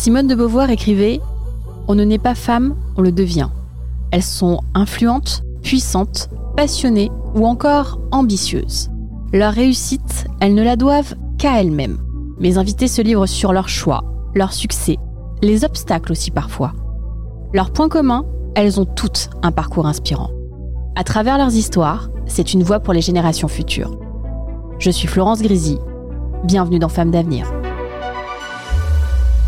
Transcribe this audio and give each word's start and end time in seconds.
Simone 0.00 0.28
de 0.28 0.34
Beauvoir 0.34 0.70
écrivait 0.70 1.20
On 1.86 1.94
ne 1.94 2.04
naît 2.04 2.16
pas 2.16 2.34
femme, 2.34 2.74
on 2.96 3.02
le 3.02 3.12
devient. 3.12 3.50
Elles 4.12 4.22
sont 4.22 4.60
influentes, 4.72 5.42
puissantes, 5.60 6.30
passionnées 6.56 7.10
ou 7.34 7.46
encore 7.46 8.00
ambitieuses. 8.10 8.88
Leur 9.34 9.52
réussite, 9.52 10.26
elles 10.40 10.54
ne 10.54 10.62
la 10.62 10.76
doivent 10.76 11.16
qu'à 11.36 11.60
elles-mêmes. 11.60 11.98
Mes 12.38 12.56
invités 12.56 12.88
se 12.88 13.02
livrent 13.02 13.26
sur 13.26 13.52
leurs 13.52 13.68
choix, 13.68 14.02
leurs 14.34 14.54
succès, 14.54 14.96
les 15.42 15.66
obstacles 15.66 16.12
aussi 16.12 16.30
parfois. 16.30 16.72
Leur 17.52 17.70
point 17.70 17.90
commun, 17.90 18.24
elles 18.54 18.80
ont 18.80 18.86
toutes 18.86 19.28
un 19.42 19.52
parcours 19.52 19.86
inspirant. 19.86 20.30
À 20.96 21.04
travers 21.04 21.36
leurs 21.36 21.54
histoires, 21.54 22.08
c'est 22.24 22.54
une 22.54 22.62
voix 22.62 22.80
pour 22.80 22.94
les 22.94 23.02
générations 23.02 23.48
futures. 23.48 23.98
Je 24.78 24.90
suis 24.90 25.08
Florence 25.08 25.42
Grisy. 25.42 25.76
Bienvenue 26.44 26.78
dans 26.78 26.88
Femmes 26.88 27.10
d'avenir. 27.10 27.52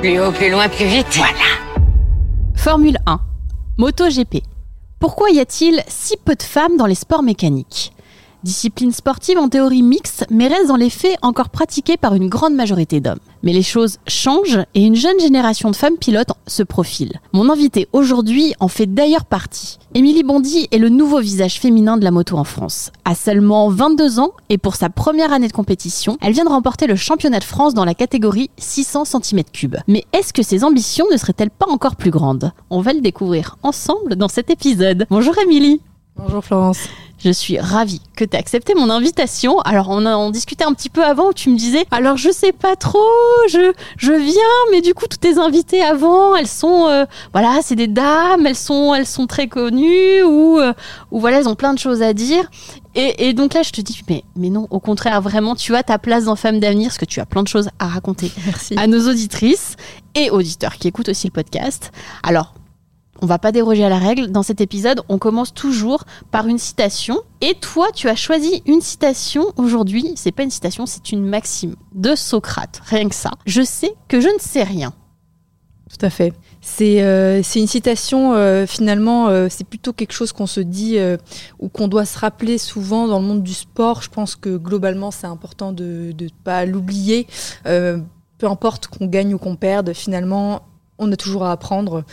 Plus 0.00 0.18
haut, 0.18 0.32
plus 0.32 0.50
loin, 0.50 0.66
plus 0.70 0.86
vite. 0.86 1.06
Voilà. 1.16 1.32
Formule 2.56 2.96
1. 3.04 3.20
MotoGP. 3.76 4.42
Pourquoi 4.98 5.28
y 5.28 5.40
a-t-il 5.40 5.82
si 5.88 6.16
peu 6.16 6.34
de 6.34 6.42
femmes 6.42 6.78
dans 6.78 6.86
les 6.86 6.94
sports 6.94 7.22
mécaniques? 7.22 7.92
Discipline 8.42 8.90
sportive 8.90 9.36
en 9.36 9.50
théorie 9.50 9.82
mixte, 9.82 10.24
mais 10.30 10.48
reste 10.48 10.68
dans 10.68 10.76
les 10.76 10.88
faits 10.88 11.18
encore 11.20 11.50
pratiquée 11.50 11.98
par 11.98 12.14
une 12.14 12.30
grande 12.30 12.54
majorité 12.54 12.98
d'hommes. 13.00 13.18
Mais 13.42 13.52
les 13.52 13.62
choses 13.62 13.98
changent 14.06 14.64
et 14.74 14.82
une 14.82 14.96
jeune 14.96 15.20
génération 15.20 15.70
de 15.70 15.76
femmes 15.76 15.98
pilotes 15.98 16.30
se 16.46 16.62
profile. 16.62 17.20
Mon 17.34 17.50
invité 17.50 17.86
aujourd'hui 17.92 18.54
en 18.58 18.68
fait 18.68 18.86
d'ailleurs 18.86 19.26
partie. 19.26 19.78
Émilie 19.94 20.22
Bondy 20.22 20.68
est 20.70 20.78
le 20.78 20.88
nouveau 20.88 21.20
visage 21.20 21.60
féminin 21.60 21.98
de 21.98 22.04
la 22.04 22.10
moto 22.10 22.36
en 22.38 22.44
France. 22.44 22.92
À 23.04 23.14
seulement 23.14 23.68
22 23.68 24.20
ans 24.20 24.32
et 24.48 24.56
pour 24.56 24.74
sa 24.74 24.88
première 24.88 25.34
année 25.34 25.48
de 25.48 25.52
compétition, 25.52 26.16
elle 26.22 26.32
vient 26.32 26.44
de 26.44 26.50
remporter 26.50 26.86
le 26.86 26.96
championnat 26.96 27.40
de 27.40 27.44
France 27.44 27.74
dans 27.74 27.84
la 27.84 27.94
catégorie 27.94 28.50
600 28.56 29.02
cm3. 29.02 29.80
Mais 29.86 30.04
est-ce 30.14 30.32
que 30.32 30.42
ses 30.42 30.64
ambitions 30.64 31.06
ne 31.12 31.18
seraient-elles 31.18 31.50
pas 31.50 31.68
encore 31.68 31.96
plus 31.96 32.10
grandes? 32.10 32.52
On 32.70 32.80
va 32.80 32.94
le 32.94 33.02
découvrir 33.02 33.58
ensemble 33.62 34.16
dans 34.16 34.28
cet 34.28 34.48
épisode. 34.48 35.06
Bonjour 35.10 35.36
Émilie 35.38 35.82
Bonjour 36.22 36.44
Florence. 36.44 36.78
je 37.18 37.30
suis 37.30 37.58
ravie 37.58 38.00
que 38.16 38.24
tu 38.24 38.36
aies 38.36 38.38
accepté 38.38 38.74
mon 38.74 38.90
invitation. 38.90 39.58
Alors, 39.60 39.88
on 39.90 40.06
a 40.06 40.16
on 40.16 40.30
discutait 40.30 40.64
un 40.64 40.72
petit 40.74 40.88
peu 40.88 41.04
avant 41.04 41.28
où 41.28 41.32
tu 41.32 41.50
me 41.50 41.56
disais 41.56 41.84
Alors, 41.90 42.16
je 42.16 42.30
sais 42.30 42.52
pas 42.52 42.76
trop, 42.76 42.98
je, 43.48 43.72
je 43.96 44.12
viens, 44.12 44.70
mais 44.70 44.80
du 44.80 44.94
coup, 44.94 45.06
toutes 45.08 45.20
tes 45.20 45.38
invitées 45.38 45.82
avant, 45.82 46.36
elles 46.36 46.46
sont, 46.46 46.86
euh, 46.88 47.04
voilà, 47.32 47.60
c'est 47.62 47.74
des 47.76 47.86
dames, 47.88 48.46
elles 48.46 48.56
sont, 48.56 48.94
elles 48.94 49.06
sont 49.06 49.26
très 49.26 49.48
connues 49.48 50.22
ou, 50.22 50.58
euh, 50.58 50.72
ou 51.10 51.20
voilà, 51.20 51.38
elles 51.38 51.48
ont 51.48 51.54
plein 51.54 51.74
de 51.74 51.78
choses 51.78 52.02
à 52.02 52.12
dire. 52.12 52.50
Et, 52.94 53.28
et 53.28 53.32
donc 53.34 53.54
là, 53.54 53.62
je 53.62 53.70
te 53.70 53.80
dis 53.80 54.02
mais, 54.08 54.24
mais 54.36 54.50
non, 54.50 54.66
au 54.70 54.80
contraire, 54.80 55.20
vraiment, 55.22 55.54
tu 55.54 55.74
as 55.76 55.82
ta 55.82 55.98
place 55.98 56.24
dans 56.24 56.36
Femme 56.36 56.60
d'avenir 56.60 56.88
parce 56.88 56.98
que 56.98 57.04
tu 57.04 57.20
as 57.20 57.26
plein 57.26 57.42
de 57.42 57.48
choses 57.48 57.70
à 57.78 57.86
raconter 57.86 58.30
Merci. 58.46 58.74
à 58.76 58.86
nos 58.86 59.08
auditrices 59.08 59.76
et 60.14 60.30
auditeurs 60.30 60.74
qui 60.76 60.88
écoutent 60.88 61.08
aussi 61.08 61.26
le 61.28 61.32
podcast. 61.32 61.92
Alors, 62.22 62.52
on 63.20 63.26
va 63.26 63.38
pas 63.38 63.52
déroger 63.52 63.84
à 63.84 63.88
la 63.88 63.98
règle. 63.98 64.30
Dans 64.30 64.42
cet 64.42 64.60
épisode, 64.60 65.02
on 65.08 65.18
commence 65.18 65.52
toujours 65.52 66.04
par 66.30 66.46
une 66.46 66.58
citation. 66.58 67.18
Et 67.40 67.54
toi, 67.54 67.88
tu 67.94 68.08
as 68.08 68.16
choisi 68.16 68.62
une 68.66 68.80
citation 68.80 69.52
aujourd'hui. 69.56 70.12
C'est 70.16 70.32
pas 70.32 70.42
une 70.42 70.50
citation, 70.50 70.86
c'est 70.86 71.12
une 71.12 71.24
maxime 71.24 71.76
de 71.94 72.14
Socrate. 72.14 72.80
Rien 72.86 73.08
que 73.08 73.14
ça. 73.14 73.32
Je 73.46 73.62
sais 73.62 73.92
que 74.08 74.20
je 74.20 74.28
ne 74.28 74.38
sais 74.38 74.62
rien. 74.62 74.92
Tout 75.90 76.06
à 76.06 76.10
fait. 76.10 76.32
C'est 76.60 77.02
euh, 77.02 77.42
une 77.56 77.66
citation, 77.66 78.34
euh, 78.34 78.64
finalement, 78.64 79.28
euh, 79.28 79.48
c'est 79.50 79.64
plutôt 79.64 79.92
quelque 79.92 80.12
chose 80.12 80.30
qu'on 80.30 80.46
se 80.46 80.60
dit 80.60 80.98
ou 81.58 81.68
qu'on 81.68 81.88
doit 81.88 82.04
se 82.04 82.18
rappeler 82.18 82.58
souvent 82.58 83.08
dans 83.08 83.18
le 83.18 83.26
monde 83.26 83.42
du 83.42 83.54
sport. 83.54 84.02
Je 84.02 84.08
pense 84.08 84.36
que 84.36 84.56
globalement, 84.56 85.10
c'est 85.10 85.26
important 85.26 85.72
de 85.72 86.14
ne 86.18 86.28
pas 86.44 86.64
l'oublier. 86.64 87.26
Peu 87.64 88.46
importe 88.46 88.86
qu'on 88.86 89.06
gagne 89.06 89.34
ou 89.34 89.38
qu'on 89.38 89.56
perde, 89.56 89.92
finalement, 89.92 90.62
on 90.98 91.10
a 91.12 91.16
toujours 91.16 91.44
à 91.44 91.52
apprendre. 91.52 92.04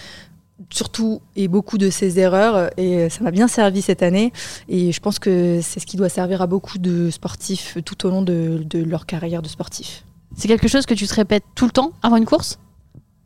Surtout 0.72 1.22
et 1.36 1.48
beaucoup 1.48 1.78
de 1.78 1.90
ses 1.92 2.20
erreurs 2.20 2.72
et 2.78 3.10
ça 3.10 3.24
m'a 3.24 3.30
bien 3.30 3.48
servi 3.48 3.84
cette 3.84 4.02
année 4.02 4.34
et 4.68 4.92
je 4.92 5.00
pense 5.00 5.20
que 5.20 5.60
c'est 5.62 5.80
ce 5.80 5.86
qui 5.86 5.98
doit 5.98 6.10
servir 6.10 6.42
à 6.42 6.48
beaucoup 6.48 6.80
de 6.80 7.12
sportifs 7.12 7.78
tout 7.86 8.08
au 8.08 8.10
long 8.10 8.24
de, 8.24 8.64
de 8.66 8.84
leur 8.84 9.06
carrière 9.06 9.44
de 9.44 9.48
sportif. 9.48 10.04
C'est 10.36 10.48
quelque 10.48 10.68
chose 10.68 10.88
que 10.88 10.96
tu 10.96 11.06
te 11.06 11.14
répètes 11.14 11.44
tout 11.54 11.66
le 11.66 11.72
temps 11.72 11.92
avant 12.02 12.18
une 12.18 12.26
course? 12.26 12.58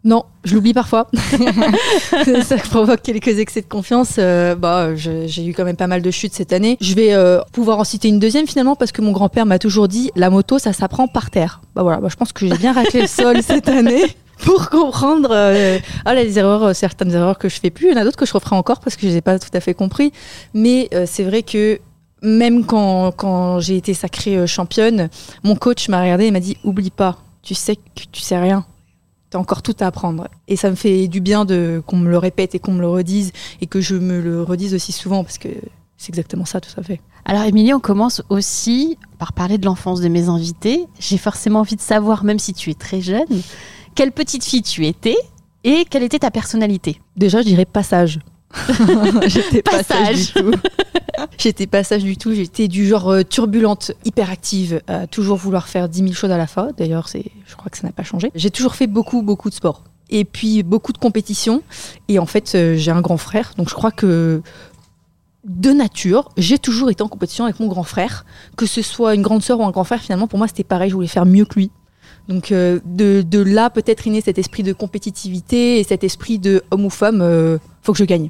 Non, 0.03 0.25
je 0.43 0.55
l'oublie 0.55 0.73
parfois. 0.73 1.07
ça 2.43 2.57
provoque 2.57 3.01
quelques 3.01 3.39
excès 3.39 3.61
de 3.61 3.67
confiance. 3.67 4.15
Euh, 4.17 4.55
bah, 4.55 4.95
j'ai 4.95 5.45
eu 5.45 5.53
quand 5.53 5.63
même 5.65 5.75
pas 5.75 5.87
mal 5.87 6.01
de 6.01 6.11
chutes 6.11 6.33
cette 6.33 6.53
année. 6.53 6.77
Je 6.81 6.95
vais 6.95 7.13
euh, 7.13 7.39
pouvoir 7.51 7.79
en 7.79 7.83
citer 7.83 8.07
une 8.07 8.19
deuxième 8.19 8.47
finalement 8.47 8.75
parce 8.75 8.91
que 8.91 9.01
mon 9.01 9.11
grand-père 9.11 9.45
m'a 9.45 9.59
toujours 9.59 9.87
dit 9.87 10.11
la 10.15 10.29
moto, 10.29 10.59
ça 10.59 10.73
s'apprend 10.73 11.07
par 11.07 11.29
terre. 11.29 11.61
Bah 11.75 11.83
voilà, 11.83 11.99
bah, 11.99 12.07
je 12.09 12.15
pense 12.15 12.33
que 12.33 12.47
j'ai 12.47 12.57
bien 12.57 12.73
raclé 12.73 13.01
le 13.01 13.07
sol 13.07 13.41
cette 13.43 13.69
année. 13.69 14.15
Pour 14.43 14.69
comprendre 14.69 15.29
euh, 15.31 15.77
ah, 16.05 16.13
là, 16.15 16.23
les 16.23 16.39
erreurs, 16.39 16.63
euh, 16.63 16.73
certaines 16.73 17.11
erreurs 17.11 17.37
que 17.37 17.47
je 17.47 17.59
fais 17.59 17.69
plus, 17.69 17.87
il 17.87 17.93
y 17.93 17.95
en 17.95 18.01
a 18.01 18.03
d'autres 18.03 18.17
que 18.17 18.25
je 18.25 18.33
referai 18.33 18.55
encore 18.55 18.79
parce 18.79 18.95
que 18.95 19.03
je 19.03 19.07
les 19.07 19.17
ai 19.17 19.21
pas 19.21 19.37
tout 19.37 19.49
à 19.53 19.59
fait 19.59 19.73
compris. 19.73 20.11
Mais 20.53 20.89
euh, 20.93 21.05
c'est 21.07 21.23
vrai 21.23 21.43
que 21.43 21.79
même 22.23 22.65
quand, 22.65 23.11
quand 23.11 23.59
j'ai 23.59 23.77
été 23.77 23.93
sacrée 23.93 24.45
championne, 24.47 25.09
mon 25.43 25.55
coach 25.55 25.89
m'a 25.89 26.01
regardé 26.01 26.25
et 26.25 26.31
m'a 26.31 26.39
dit 26.39 26.57
oublie 26.63 26.91
pas, 26.91 27.17
tu 27.43 27.55
sais 27.55 27.75
que 27.75 27.81
tu 28.11 28.21
sais 28.21 28.39
rien. 28.39 28.65
T'as 29.31 29.39
encore 29.39 29.61
tout 29.61 29.75
à 29.79 29.87
apprendre. 29.87 30.27
Et 30.49 30.57
ça 30.57 30.69
me 30.69 30.75
fait 30.75 31.07
du 31.07 31.21
bien 31.21 31.45
de 31.45 31.81
qu'on 31.87 31.97
me 31.97 32.09
le 32.09 32.17
répète 32.17 32.53
et 32.53 32.59
qu'on 32.59 32.73
me 32.73 32.81
le 32.81 32.89
redise 32.89 33.31
et 33.61 33.65
que 33.65 33.81
je 33.81 33.95
me 33.95 34.19
le 34.19 34.43
redise 34.43 34.73
aussi 34.75 34.91
souvent 34.91 35.23
parce 35.23 35.37
que 35.37 35.47
c'est 35.97 36.09
exactement 36.09 36.45
ça, 36.45 36.59
tout 36.59 36.77
à 36.77 36.83
fait. 36.83 36.99
Alors 37.23 37.43
Émilie, 37.43 37.73
on 37.73 37.79
commence 37.79 38.21
aussi 38.29 38.97
par 39.19 39.31
parler 39.31 39.57
de 39.57 39.65
l'enfance 39.65 40.01
de 40.01 40.09
mes 40.09 40.27
invités. 40.27 40.85
J'ai 40.99 41.17
forcément 41.17 41.61
envie 41.61 41.77
de 41.77 41.81
savoir, 41.81 42.25
même 42.25 42.39
si 42.39 42.53
tu 42.53 42.71
es 42.71 42.73
très 42.73 42.99
jeune, 42.99 43.41
quelle 43.95 44.11
petite 44.11 44.43
fille 44.43 44.63
tu 44.63 44.85
étais 44.85 45.15
et 45.63 45.85
quelle 45.89 46.03
était 46.03 46.19
ta 46.19 46.31
personnalité? 46.31 46.99
Déjà, 47.15 47.41
je 47.41 47.47
dirais 47.47 47.65
passage. 47.65 48.19
J'étais 49.27 49.61
pas 49.61 49.83
sage 49.83 49.87
Passage. 49.87 50.33
du 50.33 50.33
tout. 50.41 50.51
J'étais 51.37 51.67
pas 51.67 51.83
sage 51.83 52.03
du 52.03 52.17
tout. 52.17 52.33
J'étais 52.33 52.67
du 52.67 52.87
genre 52.87 53.09
euh, 53.09 53.23
turbulente, 53.23 53.91
hyperactive, 54.05 54.81
à 54.87 55.07
toujours 55.07 55.37
vouloir 55.37 55.67
faire 55.67 55.89
10 55.89 55.99
000 55.99 56.13
choses 56.13 56.31
à 56.31 56.37
la 56.37 56.47
fois. 56.47 56.69
D'ailleurs, 56.77 57.07
c'est, 57.07 57.25
je 57.47 57.55
crois 57.55 57.69
que 57.69 57.77
ça 57.77 57.87
n'a 57.87 57.93
pas 57.93 58.03
changé. 58.03 58.31
J'ai 58.35 58.51
toujours 58.51 58.75
fait 58.75 58.87
beaucoup, 58.87 59.21
beaucoup 59.21 59.49
de 59.49 59.55
sport. 59.55 59.83
Et 60.09 60.25
puis 60.25 60.63
beaucoup 60.63 60.91
de 60.91 60.97
compétitions. 60.97 61.63
Et 62.07 62.19
en 62.19 62.25
fait, 62.25 62.53
euh, 62.55 62.75
j'ai 62.75 62.91
un 62.91 63.01
grand 63.01 63.17
frère. 63.17 63.53
Donc 63.57 63.69
je 63.69 63.75
crois 63.75 63.91
que 63.91 64.41
de 65.45 65.71
nature, 65.71 66.29
j'ai 66.37 66.59
toujours 66.59 66.91
été 66.91 67.01
en 67.01 67.07
compétition 67.07 67.45
avec 67.45 67.59
mon 67.59 67.67
grand 67.67 67.83
frère. 67.83 68.25
Que 68.57 68.65
ce 68.65 68.81
soit 68.81 69.15
une 69.15 69.21
grande 69.21 69.41
sœur 69.41 69.59
ou 69.59 69.63
un 69.63 69.71
grand 69.71 69.83
frère, 69.83 70.01
finalement, 70.01 70.27
pour 70.27 70.37
moi, 70.37 70.47
c'était 70.47 70.63
pareil. 70.63 70.89
Je 70.89 70.95
voulais 70.95 71.07
faire 71.07 71.25
mieux 71.25 71.45
que 71.45 71.55
lui. 71.55 71.71
Donc 72.27 72.51
euh, 72.51 72.79
de, 72.85 73.21
de 73.21 73.39
là, 73.39 73.69
peut-être 73.69 74.07
est 74.07 74.11
né 74.11 74.21
cet 74.21 74.37
esprit 74.37 74.63
de 74.63 74.73
compétitivité 74.73 75.79
et 75.79 75.83
cet 75.83 76.03
esprit 76.03 76.39
de 76.39 76.63
homme 76.71 76.85
ou 76.85 76.89
femme, 76.89 77.21
euh, 77.21 77.57
faut 77.81 77.93
que 77.93 77.97
je 77.97 78.05
gagne. 78.05 78.29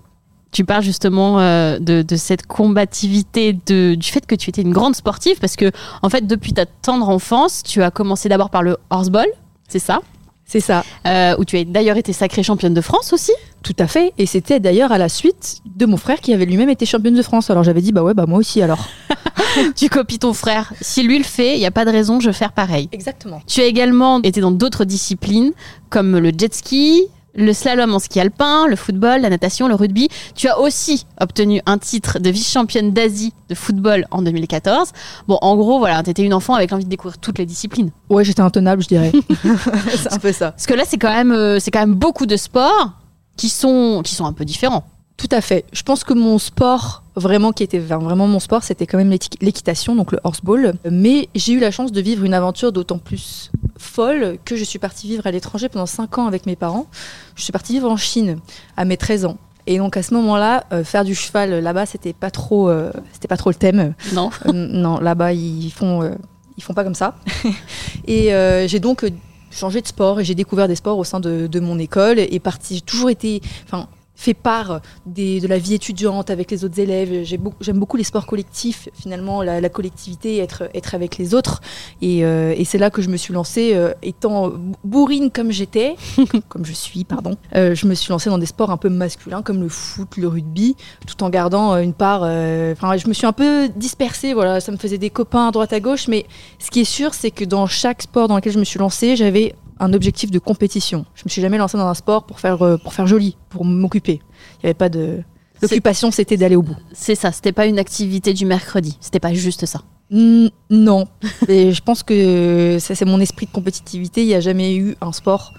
Tu 0.52 0.66
parles 0.66 0.84
justement 0.84 1.40
euh, 1.40 1.80
de, 1.80 2.02
de 2.02 2.16
cette 2.16 2.46
combativité, 2.46 3.58
de, 3.66 3.96
du 3.96 4.10
fait 4.10 4.26
que 4.26 4.36
tu 4.36 4.50
étais 4.50 4.62
une 4.62 4.74
grande 4.74 4.96
sportive, 4.96 5.40
parce 5.40 5.56
que 5.56 5.72
en 6.02 6.10
fait, 6.10 6.28
depuis 6.28 6.54
ta 6.54 6.66
tendre 6.66 7.08
enfance, 7.10 7.64
tu 7.64 7.82
as 7.82 7.92
commencé 7.92 8.28
d'abord 8.30 8.50
par 8.50 8.64
le 8.64 8.78
horseball, 8.90 9.28
c'est 9.68 9.80
ça? 9.80 10.02
C'est 10.46 10.60
ça. 10.60 10.84
Euh, 11.08 11.34
Où 11.40 11.46
tu 11.46 11.58
as 11.58 11.64
d'ailleurs 11.64 11.96
été 11.96 12.12
sacrée 12.12 12.44
championne 12.44 12.74
de 12.74 12.82
France 12.82 13.14
aussi? 13.14 13.32
Tout 13.64 13.76
à 13.80 13.88
fait. 13.88 14.12
Et 14.18 14.26
c'était 14.26 14.60
d'ailleurs 14.60 14.92
à 14.92 14.98
la 14.98 15.08
suite 15.08 15.60
de 15.78 15.86
mon 15.86 15.96
frère 15.96 16.20
qui 16.20 16.34
avait 16.34 16.44
lui-même 16.44 16.68
été 16.70 16.86
championne 16.86 17.16
de 17.16 17.22
France. 17.22 17.50
Alors 17.50 17.64
j'avais 17.64 17.80
dit, 17.80 17.94
bah 17.94 18.04
ouais, 18.04 18.14
bah 18.14 18.26
moi 18.28 18.38
aussi 18.38 18.62
alors. 18.62 18.86
tu 19.78 19.88
copies 19.88 20.20
ton 20.20 20.34
frère. 20.34 20.74
Si 20.82 21.04
lui 21.04 21.18
le 21.18 21.24
fait, 21.24 21.56
il 21.56 21.60
n'y 21.60 21.66
a 21.66 21.72
pas 21.72 21.86
de 21.86 21.92
raison 21.92 22.18
de 22.18 22.32
faire 22.34 22.52
pareil. 22.52 22.90
Exactement. 22.92 23.42
Tu 23.48 23.62
as 23.62 23.66
également 23.66 24.22
été 24.22 24.42
dans 24.42 24.52
d'autres 24.52 24.84
disciplines, 24.84 25.54
comme 25.90 26.18
le 26.18 26.32
jet 26.38 26.54
ski, 26.54 27.04
le 27.36 27.54
slalom 27.54 27.94
en 27.94 28.00
ski 28.00 28.20
alpin, 28.20 28.68
le 28.68 28.76
football, 28.76 29.22
la 29.22 29.30
natation, 29.30 29.68
le 29.68 29.76
rugby. 29.76 30.10
Tu 30.36 30.48
as 30.48 30.60
aussi 30.60 31.06
obtenu 31.20 31.62
un 31.66 31.78
titre 31.78 32.20
de 32.20 32.30
vice-championne 32.30 32.92
d'Asie 32.92 33.34
de 33.50 33.56
football 33.56 34.06
en 34.12 34.22
2014. 34.22 34.92
Bon, 35.28 35.38
en 35.42 35.56
gros, 35.56 35.80
voilà, 35.80 36.04
tu 36.04 36.10
étais 36.10 36.24
une 36.24 36.34
enfant 36.34 36.56
avec 36.56 36.72
l'envie 36.72 36.86
de 36.86 36.90
découvrir 36.90 37.18
toutes 37.18 37.38
les 37.38 37.46
disciplines. 37.46 37.92
Ouais, 38.10 38.24
j'étais 38.24 38.42
intenable, 38.42 38.84
je 38.84 38.88
dirais. 38.88 39.12
c'est 39.96 40.14
un 40.14 40.20
peu 40.20 40.32
ça. 40.32 40.52
Parce 40.52 40.66
que 40.66 40.74
là, 40.74 40.84
c'est 40.86 40.98
quand 40.98 41.14
même, 41.14 41.32
euh, 41.32 41.60
c'est 41.60 41.72
quand 41.72 41.80
même 41.80 41.96
beaucoup 41.96 42.26
de 42.26 42.38
sports 42.38 42.92
qui 43.38 43.50
sont, 43.50 44.02
qui 44.04 44.14
sont 44.14 44.26
un 44.26 44.34
peu 44.34 44.46
différents. 44.46 44.84
Tout 45.22 45.36
à 45.36 45.42
fait. 45.42 45.66
Je 45.72 45.84
pense 45.84 46.04
que 46.04 46.14
mon 46.14 46.40
sport, 46.40 47.04
vraiment 47.16 47.52
qui 47.52 47.62
était 47.62 47.80
enfin, 47.80 48.00
vraiment 48.00 48.26
mon 48.28 48.40
sport, 48.40 48.64
c'était 48.64 48.88
quand 48.88 48.98
même 48.98 49.12
l'équi- 49.12 49.38
l'équitation, 49.40 49.96
donc 49.96 50.12
le 50.12 50.20
horseball. 50.24 50.74
Mais 50.90 51.30
j'ai 51.36 51.54
eu 51.54 51.60
la 51.60 51.70
chance 51.70 51.92
de 51.92 52.02
vivre 52.02 52.24
une 52.26 52.34
aventure 52.34 52.72
d'autant 52.72 52.98
plus 52.98 53.52
folle 53.78 54.38
que 54.46 54.56
je 54.56 54.64
suis 54.64 54.80
partie 54.80 55.08
vivre 55.08 55.28
à 55.28 55.32
l'étranger 55.32 55.70
pendant 55.70 55.86
5 55.86 56.18
ans 56.18 56.26
avec 56.26 56.48
mes 56.48 56.56
parents. 56.56 56.88
Je 57.36 57.44
suis 57.44 57.52
partie 57.52 57.74
vivre 57.74 57.90
en 57.90 57.98
Chine 57.98 58.40
à 58.78 58.84
mes 58.86 58.98
13 58.98 59.26
ans. 59.26 59.38
Et 59.68 59.78
donc 59.78 59.96
à 59.96 60.02
ce 60.02 60.14
moment-là, 60.16 60.64
euh, 60.74 60.84
faire 60.84 61.06
du 61.06 61.14
cheval 61.14 61.60
là-bas, 61.60 61.86
c'était 61.86 62.14
pas 62.14 62.32
trop, 62.32 62.68
euh, 62.70 62.92
c'était 63.14 63.28
pas 63.28 63.38
trop 63.38 63.52
le 63.52 63.56
thème. 63.56 63.94
Non 64.14 64.32
Euh, 64.48 64.52
non, 64.54 65.00
là-bas, 65.00 65.34
ils 65.34 65.70
font, 65.70 66.18
ils 66.58 66.64
font 66.64 66.74
pas 66.74 66.84
comme 66.84 66.96
ça. 66.96 67.14
et 68.08 68.32
j'ai 68.68 68.80
donc 68.80 69.06
changé 69.52 69.82
de 69.82 69.88
sport 69.88 70.20
et 70.20 70.24
j'ai 70.26 70.34
découvert 70.34 70.68
des 70.68 70.76
sports 70.76 70.98
au 70.98 71.04
sein 71.04 71.20
de, 71.20 71.46
de 71.46 71.60
mon 71.60 71.78
école 71.78 72.18
et 72.18 72.40
parti. 72.40 72.76
J'ai 72.76 72.82
toujours 72.82 73.12
été, 73.12 73.42
enfin, 73.66 73.88
fait 74.22 74.34
part 74.36 74.82
des, 75.08 75.40
de 75.40 75.48
la 75.48 75.58
vie 75.58 75.74
étudiante 75.74 76.30
avec 76.30 76.52
les 76.52 76.64
autres 76.64 76.80
élèves. 76.80 77.24
J'aime 77.60 77.80
beaucoup 77.80 77.98
les 77.98 78.04
sports 78.04 78.28
collectifs, 78.28 78.88
finalement, 78.94 79.42
la, 79.42 79.60
la 79.60 79.70
collectivité, 79.70 80.38
être, 80.38 80.70
être 80.76 80.94
avec 80.94 81.18
les 81.18 81.34
autres. 81.34 81.62
Et, 82.04 82.24
euh, 82.24 82.54
et 82.56 82.64
c'est 82.64 82.78
là 82.78 82.92
que 82.92 83.02
je 83.02 83.10
me 83.10 83.18
suis 83.18 83.34
lancée, 83.34 83.72
euh, 83.74 83.94
étant 84.04 84.54
bourrine 84.84 85.32
comme 85.32 85.52
j'étais, 85.52 85.96
comme 86.50 86.66
je 86.66 86.74
suis, 86.74 87.04
pardon. 87.04 87.36
Euh, 87.56 87.74
je 87.74 87.88
me 87.88 87.96
suis 87.96 88.12
lancée 88.12 88.30
dans 88.30 88.38
des 88.38 88.46
sports 88.46 88.70
un 88.70 88.78
peu 88.78 88.90
masculins 88.90 89.42
comme 89.42 89.60
le 89.60 89.70
foot, 89.70 90.18
le 90.18 90.28
rugby, 90.28 90.76
tout 91.08 91.24
en 91.24 91.30
gardant 91.32 91.76
une 91.78 91.94
part. 91.94 92.22
Enfin, 92.22 92.98
je 92.98 93.08
me 93.08 93.14
suis 93.14 93.26
un 93.26 93.34
peu 93.34 93.70
dispersée. 93.76 94.34
Voilà, 94.34 94.60
ça 94.60 94.72
me 94.72 94.78
faisait 94.78 95.00
des 95.00 95.10
copains 95.10 95.48
à 95.48 95.52
droite 95.52 95.74
à 95.74 95.80
gauche. 95.80 96.08
Mais 96.08 96.28
ce 96.60 96.70
qui 96.70 96.82
est 96.82 96.86
sûr, 96.86 97.16
c'est 97.16 97.32
que 97.32 97.44
dans 97.44 97.66
chaque 97.66 98.04
sport 98.04 98.28
dans 98.28 98.36
lequel 98.36 98.54
je 98.54 98.60
me 98.60 98.66
suis 98.66 98.78
lancée, 98.78 99.16
j'avais 99.16 99.56
un 99.82 99.94
objectif 99.94 100.32
de 100.32 100.40
compétition. 100.40 101.06
Je 101.16 101.24
me 101.26 101.30
suis 101.30 101.42
jamais 101.42 101.58
lancée 101.58 101.78
dans 101.78 101.88
un 101.88 101.94
sport 101.96 102.26
pour 102.26 102.40
faire 102.40 102.62
euh, 102.62 102.78
pour 102.78 102.94
faire 102.94 103.08
joli, 103.08 103.36
pour 103.50 103.66
m'occuper. 103.66 104.22
Il 104.22 104.66
n'y 104.66 104.68
avait 104.68 104.74
pas 104.76 104.90
de 104.90 105.24
l'occupation, 105.62 106.12
c'était 106.12 106.38
d'aller 106.38 106.56
au 106.56 106.62
bout. 106.62 106.78
C'est 106.94 107.16
ça, 107.16 107.32
c'était 107.32 107.52
pas 107.52 107.66
une 107.66 107.80
activité 107.80 108.34
du 108.34 108.46
mercredi. 108.46 108.98
C'était 109.02 109.20
pas 109.20 109.34
juste 109.34 109.66
ça. 109.66 109.82
Non, 110.12 111.08
Et 111.48 111.72
je 111.72 111.82
pense 111.82 112.04
que 112.04 112.78
ça 112.80 112.96
c'est 112.96 113.06
mon 113.06 113.20
esprit 113.20 113.48
de 113.48 113.52
compétitivité. 113.52 114.22
Il 114.22 114.28
n'y 114.28 114.36
a 114.36 114.40
jamais 114.40 114.76
eu 114.76 114.96
un 115.02 115.12
sport 115.12 115.54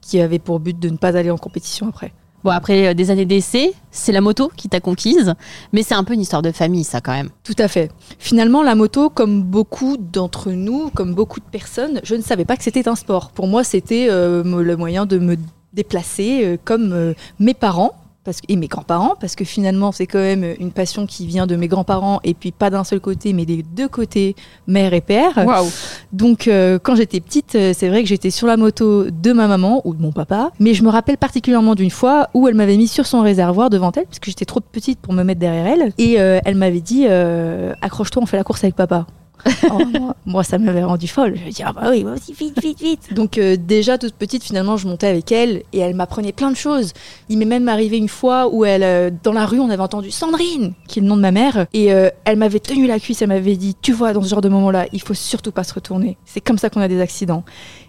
qui 0.00 0.20
avait 0.20 0.38
pour 0.38 0.58
but 0.58 0.78
de 0.78 0.88
ne 0.88 0.96
pas 0.96 1.16
aller 1.16 1.30
en 1.30 1.38
compétition 1.38 1.88
après. 1.88 2.12
Bon, 2.44 2.50
après 2.50 2.88
euh, 2.88 2.94
des 2.94 3.10
années 3.10 3.24
d'essai, 3.24 3.74
c'est 3.90 4.12
la 4.12 4.20
moto 4.20 4.50
qui 4.56 4.68
t'a 4.68 4.80
conquise, 4.80 5.34
mais 5.72 5.82
c'est 5.82 5.94
un 5.94 6.04
peu 6.04 6.14
une 6.14 6.20
histoire 6.20 6.42
de 6.42 6.52
famille, 6.52 6.84
ça 6.84 7.00
quand 7.00 7.12
même. 7.12 7.30
Tout 7.44 7.56
à 7.58 7.68
fait. 7.68 7.90
Finalement, 8.18 8.62
la 8.62 8.74
moto, 8.74 9.10
comme 9.10 9.42
beaucoup 9.42 9.96
d'entre 9.96 10.52
nous, 10.52 10.90
comme 10.90 11.14
beaucoup 11.14 11.40
de 11.40 11.46
personnes, 11.50 12.00
je 12.04 12.14
ne 12.14 12.22
savais 12.22 12.44
pas 12.44 12.56
que 12.56 12.62
c'était 12.62 12.88
un 12.88 12.94
sport. 12.94 13.30
Pour 13.30 13.46
moi, 13.46 13.64
c'était 13.64 14.08
euh, 14.10 14.42
le 14.62 14.76
moyen 14.76 15.06
de 15.06 15.18
me 15.18 15.36
déplacer 15.72 16.44
euh, 16.44 16.56
comme 16.64 17.14
mes 17.38 17.54
parents. 17.54 17.94
Parce 18.26 18.40
que, 18.40 18.46
et 18.48 18.56
mes 18.56 18.66
grands-parents, 18.66 19.14
parce 19.20 19.36
que 19.36 19.44
finalement, 19.44 19.92
c'est 19.92 20.08
quand 20.08 20.18
même 20.18 20.54
une 20.58 20.72
passion 20.72 21.06
qui 21.06 21.26
vient 21.26 21.46
de 21.46 21.54
mes 21.54 21.68
grands-parents, 21.68 22.20
et 22.24 22.34
puis 22.34 22.50
pas 22.50 22.70
d'un 22.70 22.82
seul 22.82 22.98
côté, 22.98 23.32
mais 23.32 23.46
des 23.46 23.62
deux 23.62 23.86
côtés, 23.88 24.34
mère 24.66 24.92
et 24.94 25.00
père. 25.00 25.32
Waouh 25.36 25.68
Donc, 26.12 26.48
euh, 26.48 26.80
quand 26.82 26.96
j'étais 26.96 27.20
petite, 27.20 27.54
euh, 27.54 27.72
c'est 27.72 27.88
vrai 27.88 28.02
que 28.02 28.08
j'étais 28.08 28.30
sur 28.30 28.48
la 28.48 28.56
moto 28.56 29.10
de 29.10 29.32
ma 29.32 29.46
maman 29.46 29.80
ou 29.84 29.94
de 29.94 30.02
mon 30.02 30.10
papa. 30.10 30.50
Mais 30.58 30.74
je 30.74 30.82
me 30.82 30.88
rappelle 30.88 31.16
particulièrement 31.16 31.76
d'une 31.76 31.90
fois 31.90 32.28
où 32.34 32.48
elle 32.48 32.54
m'avait 32.54 32.76
mis 32.76 32.88
sur 32.88 33.06
son 33.06 33.20
réservoir 33.22 33.70
devant 33.70 33.92
elle, 33.96 34.06
parce 34.06 34.18
que 34.18 34.28
j'étais 34.28 34.44
trop 34.44 34.60
petite 34.60 34.98
pour 34.98 35.12
me 35.12 35.22
mettre 35.22 35.40
derrière 35.40 35.66
elle. 35.66 35.92
Et 35.96 36.20
euh, 36.20 36.40
elle 36.44 36.56
m'avait 36.56 36.80
dit 36.80 37.06
euh, 37.08 37.74
Accroche-toi, 37.80 38.22
on 38.22 38.26
fait 38.26 38.36
la 38.36 38.44
course 38.44 38.64
avec 38.64 38.74
papa. 38.74 39.06
Oh, 39.70 39.78
moi, 40.26 40.44
ça 40.44 40.58
m'avait 40.58 40.84
rendu 40.84 41.08
folle. 41.08 41.34
Je 41.36 41.44
me 41.44 41.50
dis, 41.50 41.62
ah 41.64 41.72
bah 41.72 41.88
oui, 41.90 42.04
moi 42.04 42.14
aussi, 42.14 42.32
vite, 42.32 42.60
vite, 42.60 42.80
vite. 42.80 43.14
Donc, 43.14 43.38
euh, 43.38 43.56
déjà, 43.56 43.98
toute 43.98 44.14
petite, 44.14 44.44
finalement, 44.44 44.76
je 44.76 44.86
montais 44.86 45.06
avec 45.06 45.32
elle 45.32 45.62
et 45.72 45.78
elle 45.80 45.94
m'apprenait 45.94 46.32
plein 46.32 46.50
de 46.50 46.56
choses. 46.56 46.92
Il 47.28 47.38
m'est 47.38 47.44
même 47.44 47.68
arrivé 47.68 47.96
une 47.96 48.08
fois 48.08 48.48
où 48.48 48.64
elle, 48.64 48.82
euh, 48.82 49.10
dans 49.22 49.32
la 49.32 49.44
rue, 49.44 49.58
on 49.58 49.70
avait 49.70 49.82
entendu 49.82 50.10
Sandrine, 50.10 50.74
qui 50.86 50.98
est 50.98 51.02
le 51.02 51.08
nom 51.08 51.16
de 51.16 51.22
ma 51.22 51.32
mère, 51.32 51.66
et 51.72 51.92
euh, 51.92 52.10
elle 52.24 52.36
m'avait 52.36 52.60
tenu 52.60 52.86
la 52.86 53.00
cuisse, 53.00 53.22
elle 53.22 53.28
m'avait 53.28 53.56
dit, 53.56 53.74
tu 53.80 53.92
vois, 53.92 54.12
dans 54.12 54.22
ce 54.22 54.28
genre 54.28 54.40
de 54.40 54.48
moment-là, 54.48 54.86
il 54.92 55.00
faut 55.00 55.14
surtout 55.14 55.52
pas 55.52 55.64
se 55.64 55.74
retourner. 55.74 56.16
C'est 56.24 56.40
comme 56.40 56.58
ça 56.58 56.70
qu'on 56.70 56.80
a 56.80 56.88
des 56.88 57.00
accidents. 57.00 57.44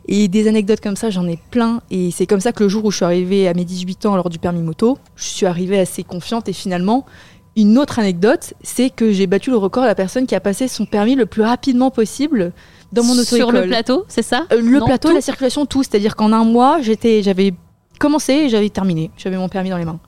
Et 0.08 0.28
des 0.30 0.48
anecdotes 0.48 0.80
comme 0.80 0.96
ça, 0.96 1.10
j'en 1.10 1.28
ai 1.28 1.38
plein. 1.52 1.82
Et 1.92 2.12
c'est 2.12 2.26
comme 2.26 2.40
ça 2.40 2.54
que 2.54 2.64
le 2.64 2.70
jour 2.70 2.86
où 2.86 2.92
je 2.92 2.98
suis 2.98 3.06
arrivée 3.06 3.48
à 3.48 3.54
mes 3.54 3.66
18 3.66 4.06
ans 4.06 4.16
lors 4.16 4.30
du 4.30 4.40
permis 4.40 4.62
moto, 4.62 4.98
je 5.16 5.26
suis 5.26 5.46
arrivée 5.46 5.80
assez 5.80 6.04
confiante 6.04 6.48
et 6.48 6.54
finalement, 6.54 7.06
une 7.58 7.80
autre 7.80 7.98
anecdote, 7.98 8.54
c'est 8.62 8.92
que 8.92 9.12
j'ai 9.12 9.26
battu 9.26 9.50
le 9.50 9.58
record 9.58 9.82
de 9.84 9.88
la 9.88 9.96
personne 9.96 10.28
qui 10.28 10.36
a 10.36 10.40
passé 10.40 10.68
son 10.68 10.86
permis 10.86 11.16
le 11.16 11.26
plus 11.26 11.42
rapidement 11.42 11.90
possible 11.90 12.54
dans 12.94 13.04
mon 13.04 13.14
auto-école. 13.14 13.38
Sur 13.38 13.52
le 13.52 13.68
plateau, 13.68 14.06
c'est 14.08 14.22
ça 14.22 14.46
Euh, 14.54 14.62
le 14.62 14.80
Non, 14.80 14.86
plateau, 14.86 15.10
tout 15.10 15.16
la 15.16 15.22
circulation, 15.22 15.66
tout. 15.66 15.82
C'est-à-dire 15.82 16.16
qu'en 16.16 16.32
un 16.34 16.44
mois, 16.44 16.80
j'étais, 16.82 17.24
j'avais 17.24 17.56
commencé 18.00 18.34
et 18.34 18.50
j'avais 18.50 18.70
terminé. 18.70 19.10
J'avais 19.18 19.38
mon 19.38 19.50
permis 19.50 19.72
dans 19.72 19.78
les 19.78 19.86
mains. 19.86 20.00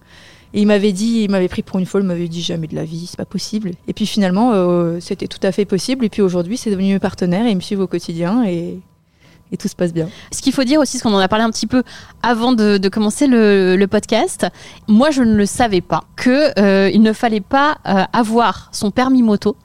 Et 0.53 0.61
il 0.61 0.67
m'avait 0.67 0.91
dit, 0.91 1.23
il 1.23 1.31
m'avait 1.31 1.47
pris 1.47 1.63
pour 1.63 1.79
une 1.79 1.87
folle, 1.87 2.03
il 2.03 2.07
m'avait 2.07 2.27
dit 2.27 2.41
jamais 2.41 2.67
de 2.67 2.75
la 2.75 2.83
vie, 2.83 3.07
c'est 3.07 3.17
pas 3.17 3.25
possible. 3.25 3.71
Et 3.87 3.93
puis 3.93 4.05
finalement, 4.05 4.51
euh, 4.53 4.99
c'était 4.99 5.27
tout 5.27 5.39
à 5.41 5.51
fait 5.51 5.65
possible. 5.65 6.05
Et 6.05 6.09
puis 6.09 6.21
aujourd'hui, 6.21 6.55
c'est 6.55 6.69
devenu 6.69 6.93
mes 6.93 6.99
partenaires 6.99 7.47
et 7.47 7.51
ils 7.51 7.55
me 7.55 7.61
suivent 7.61 7.81
au 7.81 7.87
quotidien 7.87 8.43
et, 8.45 8.79
et 9.51 9.57
tout 9.57 9.67
se 9.67 9.75
passe 9.75 9.93
bien. 9.93 10.09
Ce 10.31 10.41
qu'il 10.41 10.53
faut 10.53 10.63
dire 10.63 10.79
aussi, 10.79 10.97
parce 10.97 11.03
qu'on 11.03 11.17
en 11.17 11.19
a 11.19 11.27
parlé 11.27 11.45
un 11.45 11.51
petit 11.51 11.67
peu 11.67 11.83
avant 12.21 12.53
de, 12.53 12.89
commencer 12.89 13.27
le, 13.27 13.85
podcast, 13.89 14.47
moi 14.87 15.09
je 15.09 15.23
ne 15.23 15.35
le 15.35 15.45
savais 15.45 15.81
pas, 15.81 16.03
que 16.15 16.59
euh, 16.59 16.95
ne 16.97 17.13
fallait 17.13 17.41
pas 17.41 17.77
euh, 17.87 18.03
avoir 18.13 18.69
son 18.71 18.91
permis 18.91 19.23
moto 19.23 19.55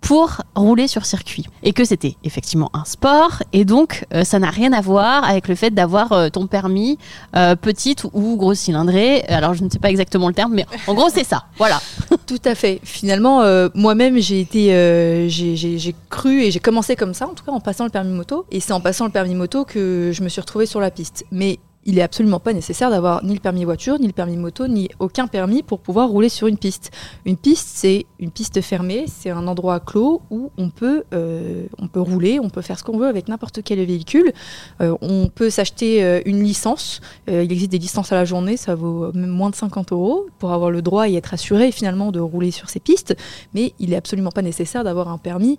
pour 0.00 0.38
rouler 0.54 0.88
sur 0.88 1.04
circuit 1.06 1.46
et 1.62 1.72
que 1.72 1.84
c'était 1.84 2.16
effectivement 2.24 2.70
un 2.72 2.84
sport 2.84 3.42
et 3.52 3.64
donc 3.64 4.06
euh, 4.14 4.24
ça 4.24 4.38
n'a 4.38 4.50
rien 4.50 4.72
à 4.72 4.80
voir 4.80 5.24
avec 5.24 5.48
le 5.48 5.54
fait 5.54 5.70
d'avoir 5.70 6.12
euh, 6.12 6.28
ton 6.28 6.46
permis 6.46 6.98
euh, 7.36 7.54
petite 7.56 8.04
ou 8.12 8.36
grosse 8.36 8.60
cylindrée 8.60 9.22
alors 9.28 9.54
je 9.54 9.62
ne 9.62 9.70
sais 9.70 9.78
pas 9.78 9.90
exactement 9.90 10.28
le 10.28 10.34
terme 10.34 10.54
mais 10.54 10.66
en 10.86 10.94
gros 10.94 11.08
c'est 11.10 11.24
ça 11.24 11.44
voilà 11.58 11.80
Tout 12.30 12.40
à 12.44 12.54
fait. 12.54 12.80
Finalement, 12.84 13.42
euh, 13.42 13.68
moi-même, 13.74 14.18
j'ai 14.18 14.40
été, 14.40 15.28
j'ai 15.28 15.94
cru 16.10 16.42
et 16.42 16.52
j'ai 16.52 16.60
commencé 16.60 16.94
comme 16.94 17.12
ça, 17.12 17.26
en 17.26 17.34
tout 17.34 17.44
cas 17.44 17.50
en 17.50 17.58
passant 17.58 17.84
le 17.84 17.90
permis 17.90 18.12
moto. 18.12 18.46
Et 18.52 18.60
c'est 18.60 18.72
en 18.72 18.80
passant 18.80 19.04
le 19.04 19.10
permis 19.10 19.34
moto 19.34 19.64
que 19.64 20.12
je 20.14 20.22
me 20.22 20.28
suis 20.28 20.40
retrouvée 20.40 20.66
sur 20.66 20.80
la 20.80 20.92
piste. 20.92 21.24
Mais 21.32 21.58
il 21.84 21.98
est 21.98 22.02
absolument 22.02 22.40
pas 22.40 22.52
nécessaire 22.52 22.90
d'avoir 22.90 23.24
ni 23.24 23.34
le 23.34 23.40
permis 23.40 23.64
voiture, 23.64 23.98
ni 23.98 24.06
le 24.06 24.12
permis 24.12 24.36
moto, 24.36 24.68
ni 24.68 24.88
aucun 24.98 25.26
permis 25.26 25.62
pour 25.62 25.80
pouvoir 25.80 26.08
rouler 26.08 26.28
sur 26.28 26.46
une 26.46 26.58
piste. 26.58 26.90
Une 27.24 27.36
piste, 27.36 27.68
c'est 27.72 28.06
une 28.18 28.30
piste 28.30 28.60
fermée, 28.60 29.06
c'est 29.08 29.30
un 29.30 29.46
endroit 29.46 29.80
clos 29.80 30.22
où 30.30 30.50
on 30.58 30.70
peut, 30.70 31.04
euh, 31.14 31.66
on 31.78 31.88
peut 31.88 32.00
rouler, 32.00 32.38
on 32.38 32.50
peut 32.50 32.60
faire 32.60 32.78
ce 32.78 32.84
qu'on 32.84 32.98
veut 32.98 33.06
avec 33.06 33.28
n'importe 33.28 33.62
quel 33.62 33.84
véhicule. 33.84 34.32
Euh, 34.80 34.94
on 35.00 35.28
peut 35.28 35.48
s'acheter 35.48 36.04
euh, 36.04 36.20
une 36.26 36.42
licence. 36.42 37.00
Euh, 37.28 37.42
il 37.42 37.52
existe 37.52 37.72
des 37.72 37.78
licences 37.78 38.12
à 38.12 38.16
la 38.16 38.24
journée, 38.24 38.56
ça 38.56 38.74
vaut 38.74 39.12
même 39.12 39.30
moins 39.30 39.50
de 39.50 39.56
50 39.56 39.92
euros 39.92 40.26
pour 40.38 40.52
avoir 40.52 40.70
le 40.70 40.82
droit 40.82 41.08
et 41.08 41.14
être 41.14 41.32
assuré 41.32 41.72
finalement 41.72 42.12
de 42.12 42.20
rouler 42.20 42.50
sur 42.50 42.68
ces 42.68 42.80
pistes. 42.80 43.16
Mais 43.54 43.72
il 43.78 43.92
est 43.92 43.96
absolument 43.96 44.30
pas 44.30 44.42
nécessaire 44.42 44.84
d'avoir 44.84 45.08
un 45.08 45.18
permis 45.18 45.58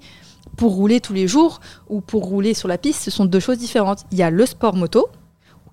pour 0.58 0.74
rouler 0.74 1.00
tous 1.00 1.14
les 1.14 1.28
jours 1.28 1.62
ou 1.90 2.02
pour 2.02 2.26
rouler 2.26 2.54
sur 2.54 2.68
la 2.68 2.78
piste. 2.78 3.02
Ce 3.04 3.12
sont 3.12 3.26
deux 3.26 3.40
choses 3.40 3.58
différentes. 3.58 4.06
Il 4.12 4.18
y 4.18 4.24
a 4.24 4.30
le 4.30 4.46
sport 4.46 4.76
moto 4.76 5.08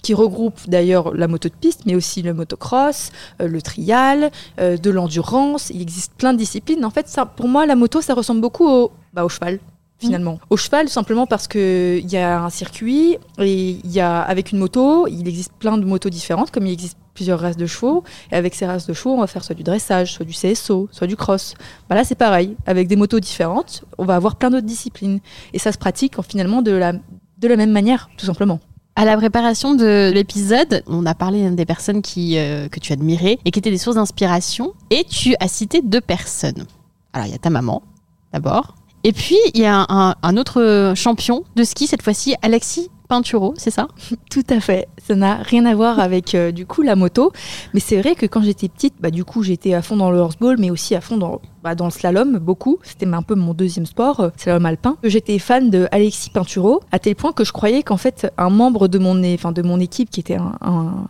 qui 0.02 0.14
regroupe 0.14 0.58
d'ailleurs 0.68 1.14
la 1.14 1.28
moto 1.28 1.48
de 1.48 1.54
piste, 1.54 1.82
mais 1.86 1.94
aussi 1.94 2.22
le 2.22 2.34
motocross, 2.34 3.10
euh, 3.40 3.48
le 3.48 3.62
trial, 3.62 4.30
euh, 4.60 4.76
de 4.76 4.90
l'endurance. 4.90 5.70
Il 5.70 5.82
existe 5.82 6.12
plein 6.14 6.32
de 6.32 6.38
disciplines. 6.38 6.84
En 6.84 6.90
fait, 6.90 7.08
ça, 7.08 7.26
pour 7.26 7.48
moi, 7.48 7.66
la 7.66 7.76
moto, 7.76 8.00
ça 8.00 8.14
ressemble 8.14 8.40
beaucoup 8.40 8.68
au, 8.68 8.92
bah, 9.12 9.24
au 9.24 9.28
cheval. 9.28 9.58
Finalement. 10.00 10.38
Au 10.48 10.56
cheval, 10.56 10.88
simplement 10.88 11.26
parce 11.26 11.48
que 11.48 11.98
il 12.00 12.08
y 12.08 12.16
a 12.16 12.40
un 12.40 12.50
circuit 12.50 13.18
et 13.38 13.70
il 13.70 13.90
y 13.90 13.98
a 13.98 14.20
avec 14.20 14.52
une 14.52 14.58
moto, 14.58 15.08
il 15.08 15.26
existe 15.26 15.52
plein 15.58 15.76
de 15.76 15.84
motos 15.84 16.08
différentes, 16.08 16.52
comme 16.52 16.66
il 16.66 16.72
existe 16.72 16.96
plusieurs 17.14 17.40
races 17.40 17.56
de 17.56 17.66
chevaux. 17.66 18.04
Et 18.30 18.36
avec 18.36 18.54
ces 18.54 18.64
races 18.64 18.86
de 18.86 18.92
chevaux, 18.92 19.14
on 19.14 19.18
va 19.18 19.26
faire 19.26 19.42
soit 19.42 19.56
du 19.56 19.64
dressage, 19.64 20.12
soit 20.12 20.24
du 20.24 20.32
CSO, 20.32 20.88
soit 20.92 21.08
du 21.08 21.16
cross. 21.16 21.54
Bah 21.88 21.96
là, 21.96 22.04
c'est 22.04 22.14
pareil. 22.14 22.54
Avec 22.64 22.86
des 22.86 22.94
motos 22.94 23.18
différentes, 23.18 23.82
on 23.98 24.04
va 24.04 24.14
avoir 24.14 24.36
plein 24.36 24.50
d'autres 24.50 24.66
disciplines. 24.66 25.18
Et 25.52 25.58
ça 25.58 25.72
se 25.72 25.78
pratique 25.78 26.16
en, 26.16 26.22
finalement 26.22 26.62
de 26.62 26.70
la, 26.70 26.92
de 26.92 27.48
la 27.48 27.56
même 27.56 27.72
manière, 27.72 28.08
tout 28.16 28.26
simplement. 28.26 28.60
À 28.98 29.04
la 29.04 29.16
préparation 29.16 29.76
de 29.76 30.10
l'épisode, 30.12 30.82
on 30.88 31.06
a 31.06 31.14
parlé 31.14 31.48
des 31.50 31.64
personnes 31.64 32.02
qui, 32.02 32.36
euh, 32.36 32.68
que 32.68 32.80
tu 32.80 32.92
admirais 32.92 33.38
et 33.44 33.52
qui 33.52 33.60
étaient 33.60 33.70
des 33.70 33.78
sources 33.78 33.94
d'inspiration. 33.94 34.72
Et 34.90 35.04
tu 35.04 35.36
as 35.38 35.46
cité 35.46 35.82
deux 35.82 36.00
personnes. 36.00 36.66
Alors, 37.12 37.28
il 37.28 37.30
y 37.30 37.34
a 37.36 37.38
ta 37.38 37.48
maman, 37.48 37.84
d'abord. 38.32 38.74
Et 39.04 39.12
puis, 39.12 39.38
il 39.54 39.60
y 39.60 39.66
a 39.66 39.86
un, 39.88 40.16
un 40.20 40.36
autre 40.36 40.94
champion 40.96 41.44
de 41.54 41.62
ski, 41.62 41.86
cette 41.86 42.02
fois-ci, 42.02 42.34
Alexis 42.42 42.90
Pinturo, 43.08 43.54
c'est 43.56 43.70
ça? 43.70 43.88
Tout 44.30 44.44
à 44.50 44.60
fait. 44.60 44.88
Ça 45.06 45.14
n'a 45.14 45.36
rien 45.36 45.64
à 45.64 45.74
voir 45.74 45.98
avec 45.98 46.34
euh, 46.34 46.52
du 46.52 46.66
coup 46.66 46.82
la 46.82 46.94
moto, 46.94 47.32
mais 47.72 47.80
c'est 47.80 48.00
vrai 48.00 48.14
que 48.14 48.26
quand 48.26 48.42
j'étais 48.42 48.68
petite, 48.68 48.94
bah, 49.00 49.10
du 49.10 49.24
coup 49.24 49.42
j'étais 49.42 49.72
à 49.72 49.82
fond 49.82 49.96
dans 49.96 50.10
le 50.10 50.18
horseball, 50.18 50.56
mais 50.58 50.70
aussi 50.70 50.94
à 50.94 51.00
fond 51.00 51.16
dans, 51.16 51.40
bah, 51.62 51.74
dans 51.74 51.86
le 51.86 51.90
slalom, 51.90 52.38
beaucoup. 52.38 52.78
C'était 52.82 53.06
un 53.06 53.22
peu 53.22 53.34
mon 53.34 53.54
deuxième 53.54 53.86
sport, 53.86 54.20
euh, 54.20 54.28
slalom 54.36 54.66
alpin. 54.66 54.96
J'étais 55.02 55.38
fan 55.38 55.70
de 55.70 55.88
Alexis 55.90 56.30
Pinturo, 56.30 56.82
à 56.92 56.98
tel 56.98 57.16
point 57.16 57.32
que 57.32 57.44
je 57.44 57.52
croyais 57.52 57.82
qu'en 57.82 57.96
fait 57.96 58.30
un 58.36 58.50
membre 58.50 58.88
de 58.88 58.98
mon, 58.98 59.22
enfin, 59.34 59.52
de 59.52 59.62
mon 59.62 59.80
équipe 59.80 60.10
qui 60.10 60.20
était 60.20 60.36
un, 60.36 61.08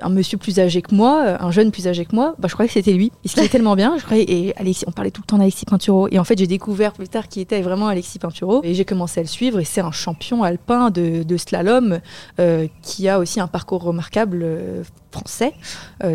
un 0.00 0.08
monsieur 0.08 0.38
plus 0.38 0.58
âgé 0.58 0.82
que 0.82 0.94
moi, 0.94 1.22
euh, 1.24 1.36
un 1.40 1.50
jeune 1.50 1.70
plus 1.70 1.86
âgé 1.88 2.04
que 2.04 2.14
moi, 2.14 2.34
bah, 2.38 2.48
je 2.48 2.54
croyais 2.54 2.68
que 2.68 2.74
c'était 2.74 2.92
lui. 2.92 3.12
Qui 3.24 3.40
est 3.40 3.48
tellement 3.48 3.76
bien, 3.76 3.96
je 3.98 4.04
croyais, 4.04 4.24
et 4.30 4.56
Alexis, 4.56 4.84
on 4.86 4.92
parlait 4.92 5.10
tout 5.10 5.22
le 5.22 5.26
temps 5.26 5.38
d'Alexis 5.38 5.66
Pinturo. 5.66 6.08
Et 6.10 6.18
en 6.18 6.24
fait, 6.24 6.38
j'ai 6.38 6.46
découvert 6.46 6.92
plus 6.92 7.08
tard 7.08 7.28
qui 7.28 7.40
était 7.40 7.60
vraiment 7.62 7.88
Alexis 7.88 8.18
Pinturo. 8.18 8.60
Et 8.62 8.74
j'ai 8.74 8.84
commencé 8.84 9.20
à 9.20 9.22
le 9.22 9.28
suivre. 9.28 9.58
Et 9.60 9.64
c'est 9.64 9.80
un 9.80 9.92
champion 9.92 10.42
alpin 10.42 10.90
de, 10.90 11.36
slalom 11.36 12.00
euh, 12.40 12.66
qui 12.82 13.08
a 13.08 13.18
aussi 13.18 13.40
un 13.40 13.46
parcours 13.46 13.82
remarquable 13.82 14.40
euh, 14.42 14.82
français 15.10 15.54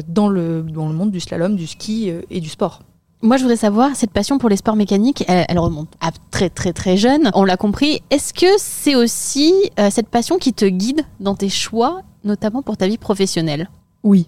dans, 0.07 0.29
le, 0.29 0.63
monde 0.63 1.11
du 1.11 1.19
slalom, 1.19 1.55
du 1.55 1.67
ski 1.67 2.11
et 2.29 2.39
du 2.39 2.49
sport. 2.49 2.81
Moi, 3.23 3.37
je 3.37 3.43
voudrais 3.43 3.57
savoir, 3.57 3.95
cette 3.95 4.11
passion 4.11 4.37
pour 4.37 4.49
les 4.49 4.57
sports 4.57 4.75
mécaniques, 4.75 5.23
elle, 5.27 5.59
remonte 5.59 5.89
à 6.01 6.11
très 6.31 6.49
très 6.49 6.73
très 6.73 6.97
jeune, 6.97 7.31
on 7.33 7.43
l'a 7.43 7.57
compris. 7.57 8.01
Est-ce 8.09 8.33
que 8.33 8.47
c'est 8.57 8.95
aussi 8.95 9.53
cette 9.89 10.07
passion 10.07 10.37
qui 10.37 10.53
te 10.53 10.65
guide 10.65 11.01
dans 11.19 11.35
tes 11.35 11.49
choix, 11.49 12.01
notamment 12.23 12.61
pour 12.61 12.77
ta 12.77 12.87
vie 12.87 12.97
professionnelle 12.97 13.69
Oui, 14.03 14.27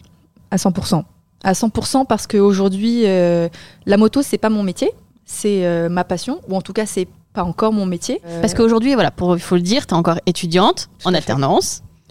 à 0.51 0.57
100%. 0.57 1.03
À 1.43 1.53
100% 1.53 2.05
parce 2.05 2.27
qu'aujourd'hui, 2.27 3.05
euh, 3.05 3.49
la 3.85 3.97
moto, 3.97 4.21
c'est 4.21 4.37
pas 4.37 4.49
mon 4.49 4.63
métier, 4.63 4.91
c'est 5.25 5.65
euh, 5.65 5.89
ma 5.89 6.03
passion, 6.03 6.39
ou 6.47 6.55
en 6.55 6.61
tout 6.61 6.73
cas, 6.73 6.85
c'est 6.85 7.07
pas 7.33 7.43
encore 7.43 7.73
mon 7.73 7.85
métier. 7.85 8.21
Parce 8.41 8.53
qu'aujourd'hui, 8.53 8.93
voilà, 8.93 9.11
pour, 9.11 9.35
il 9.35 9.41
faut 9.41 9.55
le 9.55 9.61
dire, 9.61 9.87
tu 9.87 9.93
es 9.93 9.97
encore 9.97 10.19
étudiante 10.25 10.89
Tout 10.99 11.07
en 11.07 11.11
fait. 11.11 11.17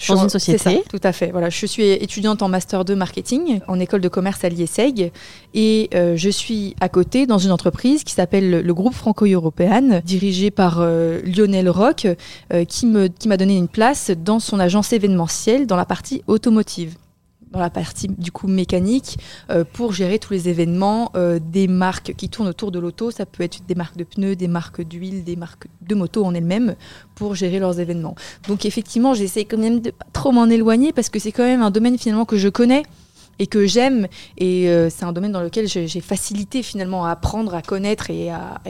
Dans 0.08 0.22
une 0.24 0.28
société. 0.30 0.58
Ça, 0.58 0.70
tout 0.90 1.00
à 1.02 1.12
fait. 1.12 1.30
Voilà, 1.30 1.50
je 1.50 1.66
suis 1.66 1.82
étudiante 1.84 2.42
en 2.42 2.48
master 2.48 2.84
2 2.84 2.94
marketing 2.94 3.60
en 3.68 3.78
école 3.80 4.00
de 4.00 4.08
commerce 4.08 4.44
à 4.44 4.48
l'IESEG 4.48 5.12
et 5.54 5.88
euh, 5.94 6.16
je 6.16 6.28
suis 6.30 6.74
à 6.80 6.88
côté 6.88 7.26
dans 7.26 7.38
une 7.38 7.50
entreprise 7.52 8.04
qui 8.04 8.12
s'appelle 8.14 8.50
le- 8.50 8.62
le 8.62 8.74
groupe 8.74 8.94
Franco-Européenne, 8.94 10.02
dirigé 10.04 10.50
par 10.50 10.78
euh, 10.80 11.20
Lionel 11.24 11.68
Roch, 11.68 12.06
euh, 12.52 12.64
qui 12.64 12.86
me 12.86 13.08
qui 13.08 13.28
m'a 13.28 13.36
donné 13.36 13.56
une 13.56 13.68
place 13.68 14.10
dans 14.10 14.38
son 14.40 14.58
agence 14.60 14.92
événementielle 14.92 15.66
dans 15.66 15.76
la 15.76 15.84
partie 15.84 16.22
automotive 16.26 16.94
dans 17.52 17.60
la 17.60 17.70
partie 17.70 18.08
du 18.08 18.32
coup 18.32 18.48
mécanique 18.48 19.18
euh, 19.50 19.64
pour 19.70 19.92
gérer 19.92 20.18
tous 20.18 20.32
les 20.32 20.48
événements 20.48 21.12
euh, 21.14 21.38
des 21.38 21.68
marques 21.68 22.14
qui 22.16 22.28
tournent 22.28 22.48
autour 22.48 22.72
de 22.72 22.78
l'auto. 22.78 23.10
Ça 23.10 23.26
peut 23.26 23.42
être 23.42 23.64
des 23.66 23.74
marques 23.74 23.96
de 23.96 24.04
pneus, 24.04 24.36
des 24.36 24.48
marques 24.48 24.82
d'huile, 24.82 25.22
des 25.22 25.36
marques 25.36 25.66
de 25.82 25.94
moto 25.94 26.24
en 26.24 26.34
elles-mêmes 26.34 26.74
pour 27.14 27.34
gérer 27.34 27.58
leurs 27.58 27.78
événements. 27.78 28.14
Donc 28.48 28.64
effectivement, 28.64 29.14
j'essaie 29.14 29.44
quand 29.44 29.58
même 29.58 29.80
de 29.80 29.90
pas 29.90 30.06
trop 30.12 30.32
m'en 30.32 30.46
éloigner 30.46 30.92
parce 30.92 31.10
que 31.10 31.18
c'est 31.18 31.32
quand 31.32 31.44
même 31.44 31.62
un 31.62 31.70
domaine 31.70 31.98
finalement 31.98 32.24
que 32.24 32.36
je 32.36 32.48
connais 32.48 32.82
et 33.38 33.46
que 33.46 33.66
j'aime 33.66 34.08
et 34.36 34.68
euh, 34.68 34.88
c'est 34.90 35.04
un 35.04 35.12
domaine 35.12 35.32
dans 35.32 35.42
lequel 35.42 35.66
j'ai 35.66 36.00
facilité 36.00 36.62
finalement 36.62 37.04
à 37.04 37.10
apprendre, 37.10 37.54
à 37.54 37.62
connaître 37.62 38.10
et 38.10 38.30
à 38.30 38.60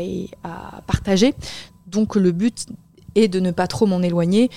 partager. 0.86 1.34
Donc 1.86 2.16
le 2.16 2.32
but 2.32 2.66
est 3.14 3.28
de 3.28 3.40
ne 3.40 3.50
pas 3.50 3.66
trop 3.66 3.86
m'en 3.86 4.00
éloigner, 4.00 4.50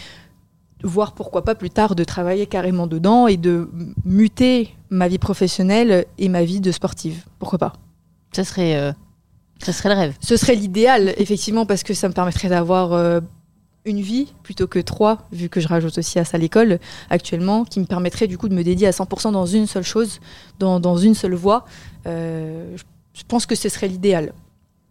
voire 0.85 1.13
pourquoi 1.13 1.43
pas 1.43 1.55
plus 1.55 1.69
tard 1.69 1.95
de 1.95 2.03
travailler 2.03 2.45
carrément 2.47 2.87
dedans 2.87 3.27
et 3.27 3.37
de 3.37 3.69
muter 4.05 4.75
ma 4.89 5.07
vie 5.07 5.17
professionnelle 5.17 6.05
et 6.17 6.29
ma 6.29 6.43
vie 6.43 6.61
de 6.61 6.71
sportive. 6.71 7.23
Pourquoi 7.39 7.59
pas? 7.59 7.73
Ça 8.31 8.43
serait, 8.43 8.75
euh, 8.77 8.91
ça 9.59 9.73
serait 9.73 9.89
le 9.89 9.95
rêve. 9.95 10.15
Ce 10.21 10.37
serait 10.37 10.55
l'idéal, 10.55 11.13
effectivement, 11.17 11.65
parce 11.65 11.83
que 11.83 11.93
ça 11.93 12.07
me 12.07 12.13
permettrait 12.13 12.49
d'avoir 12.49 12.93
euh, 12.93 13.19
une 13.85 14.01
vie 14.01 14.33
plutôt 14.43 14.67
que 14.67 14.79
trois, 14.79 15.19
vu 15.31 15.49
que 15.49 15.59
je 15.59 15.67
rajoute 15.67 15.97
aussi 15.97 16.19
à 16.19 16.25
ça 16.25 16.37
l'école 16.37 16.79
actuellement, 17.09 17.65
qui 17.65 17.79
me 17.79 17.85
permettrait 17.85 18.27
du 18.27 18.37
coup 18.37 18.49
de 18.49 18.55
me 18.55 18.63
dédier 18.63 18.87
à 18.87 18.91
100% 18.91 19.31
dans 19.31 19.45
une 19.45 19.67
seule 19.67 19.83
chose, 19.83 20.19
dans, 20.59 20.79
dans 20.79 20.97
une 20.97 21.15
seule 21.15 21.33
voie. 21.35 21.65
Euh, 22.07 22.75
je- 22.77 23.23
pense 23.27 23.45
que 23.45 23.55
ce 23.55 23.69
serait 23.69 23.87
l'idéal. 23.87 24.33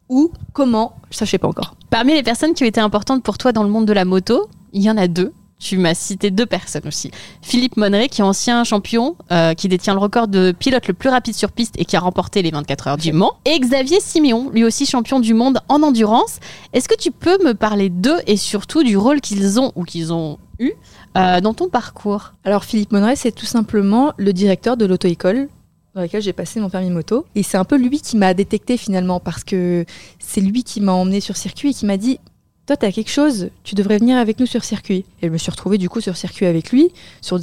Ou 0.08 0.32
comment, 0.52 0.96
je 1.10 1.24
sais 1.24 1.38
pas 1.38 1.46
encore. 1.48 1.76
Parmi 1.90 2.14
les 2.14 2.22
personnes 2.22 2.54
qui 2.54 2.64
ont 2.64 2.66
été 2.66 2.80
importantes 2.80 3.22
pour 3.22 3.38
toi 3.38 3.52
dans 3.52 3.62
le 3.62 3.68
monde 3.68 3.86
de 3.86 3.92
la 3.92 4.04
moto, 4.04 4.48
il 4.72 4.82
y 4.82 4.90
en 4.90 4.96
a 4.96 5.06
deux. 5.08 5.32
Tu 5.64 5.78
m'as 5.78 5.94
cité 5.94 6.30
deux 6.30 6.44
personnes 6.44 6.86
aussi. 6.86 7.10
Philippe 7.40 7.78
Monneret, 7.78 8.10
qui 8.10 8.20
est 8.20 8.24
ancien 8.24 8.64
champion, 8.64 9.16
euh, 9.32 9.54
qui 9.54 9.66
détient 9.66 9.94
le 9.94 9.98
record 9.98 10.28
de 10.28 10.52
pilote 10.52 10.86
le 10.88 10.92
plus 10.92 11.08
rapide 11.08 11.34
sur 11.34 11.52
piste 11.52 11.74
et 11.78 11.86
qui 11.86 11.96
a 11.96 12.00
remporté 12.00 12.42
les 12.42 12.50
24 12.50 12.88
heures 12.88 12.96
du 12.98 13.14
Mans. 13.14 13.32
Et 13.46 13.58
Xavier 13.58 13.98
Siméon, 13.98 14.50
lui 14.50 14.62
aussi 14.62 14.84
champion 14.84 15.20
du 15.20 15.32
monde 15.32 15.60
en 15.70 15.82
endurance. 15.82 16.38
Est-ce 16.74 16.86
que 16.86 16.94
tu 16.94 17.10
peux 17.10 17.42
me 17.42 17.54
parler 17.54 17.88
d'eux 17.88 18.18
et 18.26 18.36
surtout 18.36 18.82
du 18.82 18.98
rôle 18.98 19.22
qu'ils 19.22 19.58
ont 19.58 19.72
ou 19.74 19.84
qu'ils 19.84 20.12
ont 20.12 20.38
eu 20.58 20.72
euh, 21.16 21.40
dans 21.40 21.54
ton 21.54 21.70
parcours? 21.70 22.34
Alors 22.44 22.64
Philippe 22.64 22.92
Monneret, 22.92 23.16
c'est 23.16 23.32
tout 23.32 23.46
simplement 23.46 24.12
le 24.18 24.34
directeur 24.34 24.76
de 24.76 24.84
l'auto-école 24.84 25.48
dans 25.94 26.02
laquelle 26.02 26.20
j'ai 26.20 26.34
passé 26.34 26.60
mon 26.60 26.68
permis 26.68 26.90
moto. 26.90 27.24
Et 27.36 27.42
c'est 27.42 27.56
un 27.56 27.64
peu 27.64 27.76
lui 27.76 28.00
qui 28.02 28.18
m'a 28.18 28.34
détecté 28.34 28.76
finalement 28.76 29.18
parce 29.18 29.44
que 29.44 29.86
c'est 30.18 30.42
lui 30.42 30.62
qui 30.62 30.82
m'a 30.82 30.92
emmené 30.92 31.20
sur 31.20 31.38
circuit 31.38 31.70
et 31.70 31.74
qui 31.74 31.86
m'a 31.86 31.96
dit 31.96 32.18
toi, 32.66 32.78
t'as 32.78 32.92
quelque 32.92 33.10
chose, 33.10 33.50
tu 33.62 33.74
devrais 33.74 33.98
venir 33.98 34.16
avec 34.16 34.40
nous 34.40 34.46
sur 34.46 34.64
circuit. 34.64 35.04
Et 35.20 35.26
je 35.26 35.32
me 35.32 35.36
suis 35.36 35.50
retrouvée 35.50 35.76
du 35.76 35.90
coup 35.90 36.00
sur 36.00 36.16
circuit 36.16 36.46
avec 36.46 36.70
lui. 36.70 36.92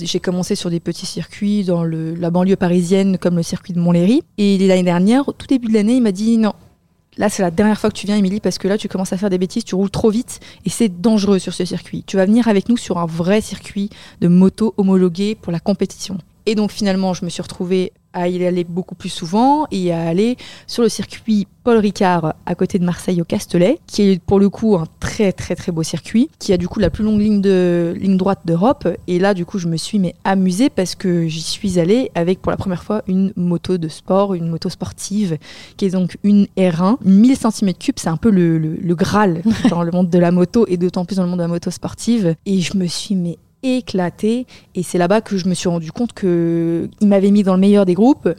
J'ai 0.01 0.20
commencé 0.20 0.56
sur 0.56 0.72
des 0.72 0.80
petits 0.80 1.06
circuits 1.06 1.63
dans 1.63 1.84
la 1.84 2.32
banlieue 2.32 2.56
parisienne, 2.56 3.20
comme 3.20 3.36
le 3.36 3.44
circuit 3.44 3.74
de 3.74 3.80
Montlhéry. 3.80 4.24
Et 4.40 4.58
l'année 4.58 4.82
dernière, 4.82 5.30
au 5.30 5.32
tout 5.32 5.46
début 5.46 5.68
de 5.68 5.74
l'année, 5.74 5.98
il 5.98 6.01
m'a 6.01 6.12
dit 6.12 6.38
non. 6.38 6.54
Là, 7.18 7.30
c'est 7.30 7.44
la 7.44 7.51
dernière 7.51 7.80
fois 7.80 7.92
que 7.92 7.96
tu 7.96 8.08
viens, 8.08 8.16
Émilie, 8.16 8.40
parce 8.40 8.58
que 8.58 8.68
là, 8.68 8.80
tu 8.80 8.88
commences 8.88 9.13
à 9.13 9.18
faire 9.18 9.30
des 9.30 9.38
bêtises, 9.38 9.63
tu 9.63 9.75
roules 9.75 9.92
trop 9.92 10.10
vite 10.10 10.40
et 10.66 10.70
c'est 10.72 10.90
dangereux 11.01 11.38
sur 11.38 11.54
ce 11.54 11.66
circuit. 11.66 12.04
Tu 12.08 12.16
vas 12.18 12.25
venir 12.25 12.48
avec 12.48 12.68
nous 12.68 12.78
sur 12.78 12.98
un 12.98 13.06
vrai 13.06 13.42
circuit 13.42 13.92
de 14.22 14.28
moto 14.28 14.74
homologué 14.78 15.36
pour 15.36 15.51
la 15.51 15.60
compétition. 15.60 16.18
Et 16.48 16.56
donc, 16.56 16.72
finalement, 16.72 17.13
je 17.13 17.25
me 17.25 17.30
suis 17.30 17.44
retrouvée 17.44 17.92
à 18.13 18.27
y 18.27 18.46
aller 18.46 18.63
beaucoup 18.63 18.96
plus 18.96 19.10
souvent 19.10 19.65
et 19.72 19.91
à 19.91 20.08
aller 20.08 20.38
sur 20.68 20.84
le 20.84 20.89
circuit 20.89 21.48
Paul 21.63 21.77
Ricard 21.77 22.34
à 22.46 22.56
côté 22.56 22.80
de 22.80 22.86
Marseille 22.86 23.22
au 23.22 23.25
Castellet, 23.25 23.77
qui 23.86 24.01
est 24.03 24.24
pour 24.24 24.39
le 24.39 24.50
coup 24.50 24.75
un 24.75 24.86
très 25.00 25.32
très 25.32 25.56
très 25.56 25.72
beau 25.72 25.84
circuit, 25.84 26.30
qui 26.39 26.53
a 26.53 26.58
du 26.58 26.68
coup 26.68 26.80
la 26.80 26.89
plus 26.89 27.03
longue 27.03 27.20
ligne 27.20 27.41
de 27.41 27.96
ligne 27.98 28.18
droite 28.18 28.39
d'Europe. 28.46 28.88
Et 29.08 29.20
là, 29.20 29.34
du 29.34 29.46
coup, 29.46 29.60
je 29.60 29.68
me 29.68 29.77
suis 29.77 30.00
mais 30.00 30.15
amusée 30.24 30.70
parce 30.70 30.96
que 30.96 31.27
j'y 31.27 31.41
suis 31.41 31.80
allée 31.80 32.12
avec 32.15 32.41
pour 32.41 32.51
la 32.51 32.58
première 32.58 32.84
fois 32.84 33.03
une 33.08 33.32
moto 33.36 33.77
de 33.77 33.88
sport, 33.88 34.34
une 34.34 34.50
moto 34.50 34.70
sportive, 34.70 35.38
qui 35.77 35.86
est 35.86 35.91
donc 35.91 36.18
une 36.24 36.48
R1, 36.58 36.98
1000 37.03 37.34
cm3, 37.34 37.91
c'est 37.96 38.08
un 38.08 38.18
peu 38.18 38.32
le, 38.32 38.58
le, 38.58 38.75
le 38.75 38.96
Graal 38.96 39.44
dans 39.70 39.84
le 39.84 39.91
monde 39.91 40.10
de 40.10 40.20
la 40.20 40.32
moto 40.32 40.65
et 40.68 40.77
d'autant 40.77 41.06
plus 41.06 41.18
dans 41.18 41.24
le 41.24 41.30
monde 41.30 41.39
de 41.39 41.44
la 41.44 41.48
moto 41.48 41.70
sportive. 41.70 42.36
Et 42.46 42.60
je 42.62 42.75
me 42.75 42.88
suis 42.88 43.15
mais 43.15 43.38
éclatée 43.63 44.46
et 44.75 44.84
c'est 44.84 44.98
là-bas 44.98 45.22
que 45.22 45.38
je 45.38 45.48
me 45.48 45.53
suis 45.53 45.70
rendu 45.70 45.91
compte 45.91 46.13
que 46.13 46.89
il 47.00 47.08
m'avait 47.08 47.32
mis 47.32 47.44
dans 47.44 47.53
le 47.53 47.60
meilleur 47.60 47.86
des 47.86 47.94
groupes. 47.94 48.30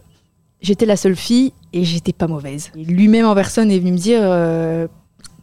J'étais 0.61 0.87
la 0.87 0.97
seule 0.97 1.17
fille 1.17 1.53
et 1.73 1.85
j'étais 1.85 2.13
pas 2.13 2.29
mauvaise. 2.29 2.71
Lui-même 2.77 3.27
en 3.27 3.35
personne 3.35 3.71
est 3.71 3.79
venu 3.79 3.93
me 3.93 3.99
dire 3.99 4.21
euh, 4.23 4.87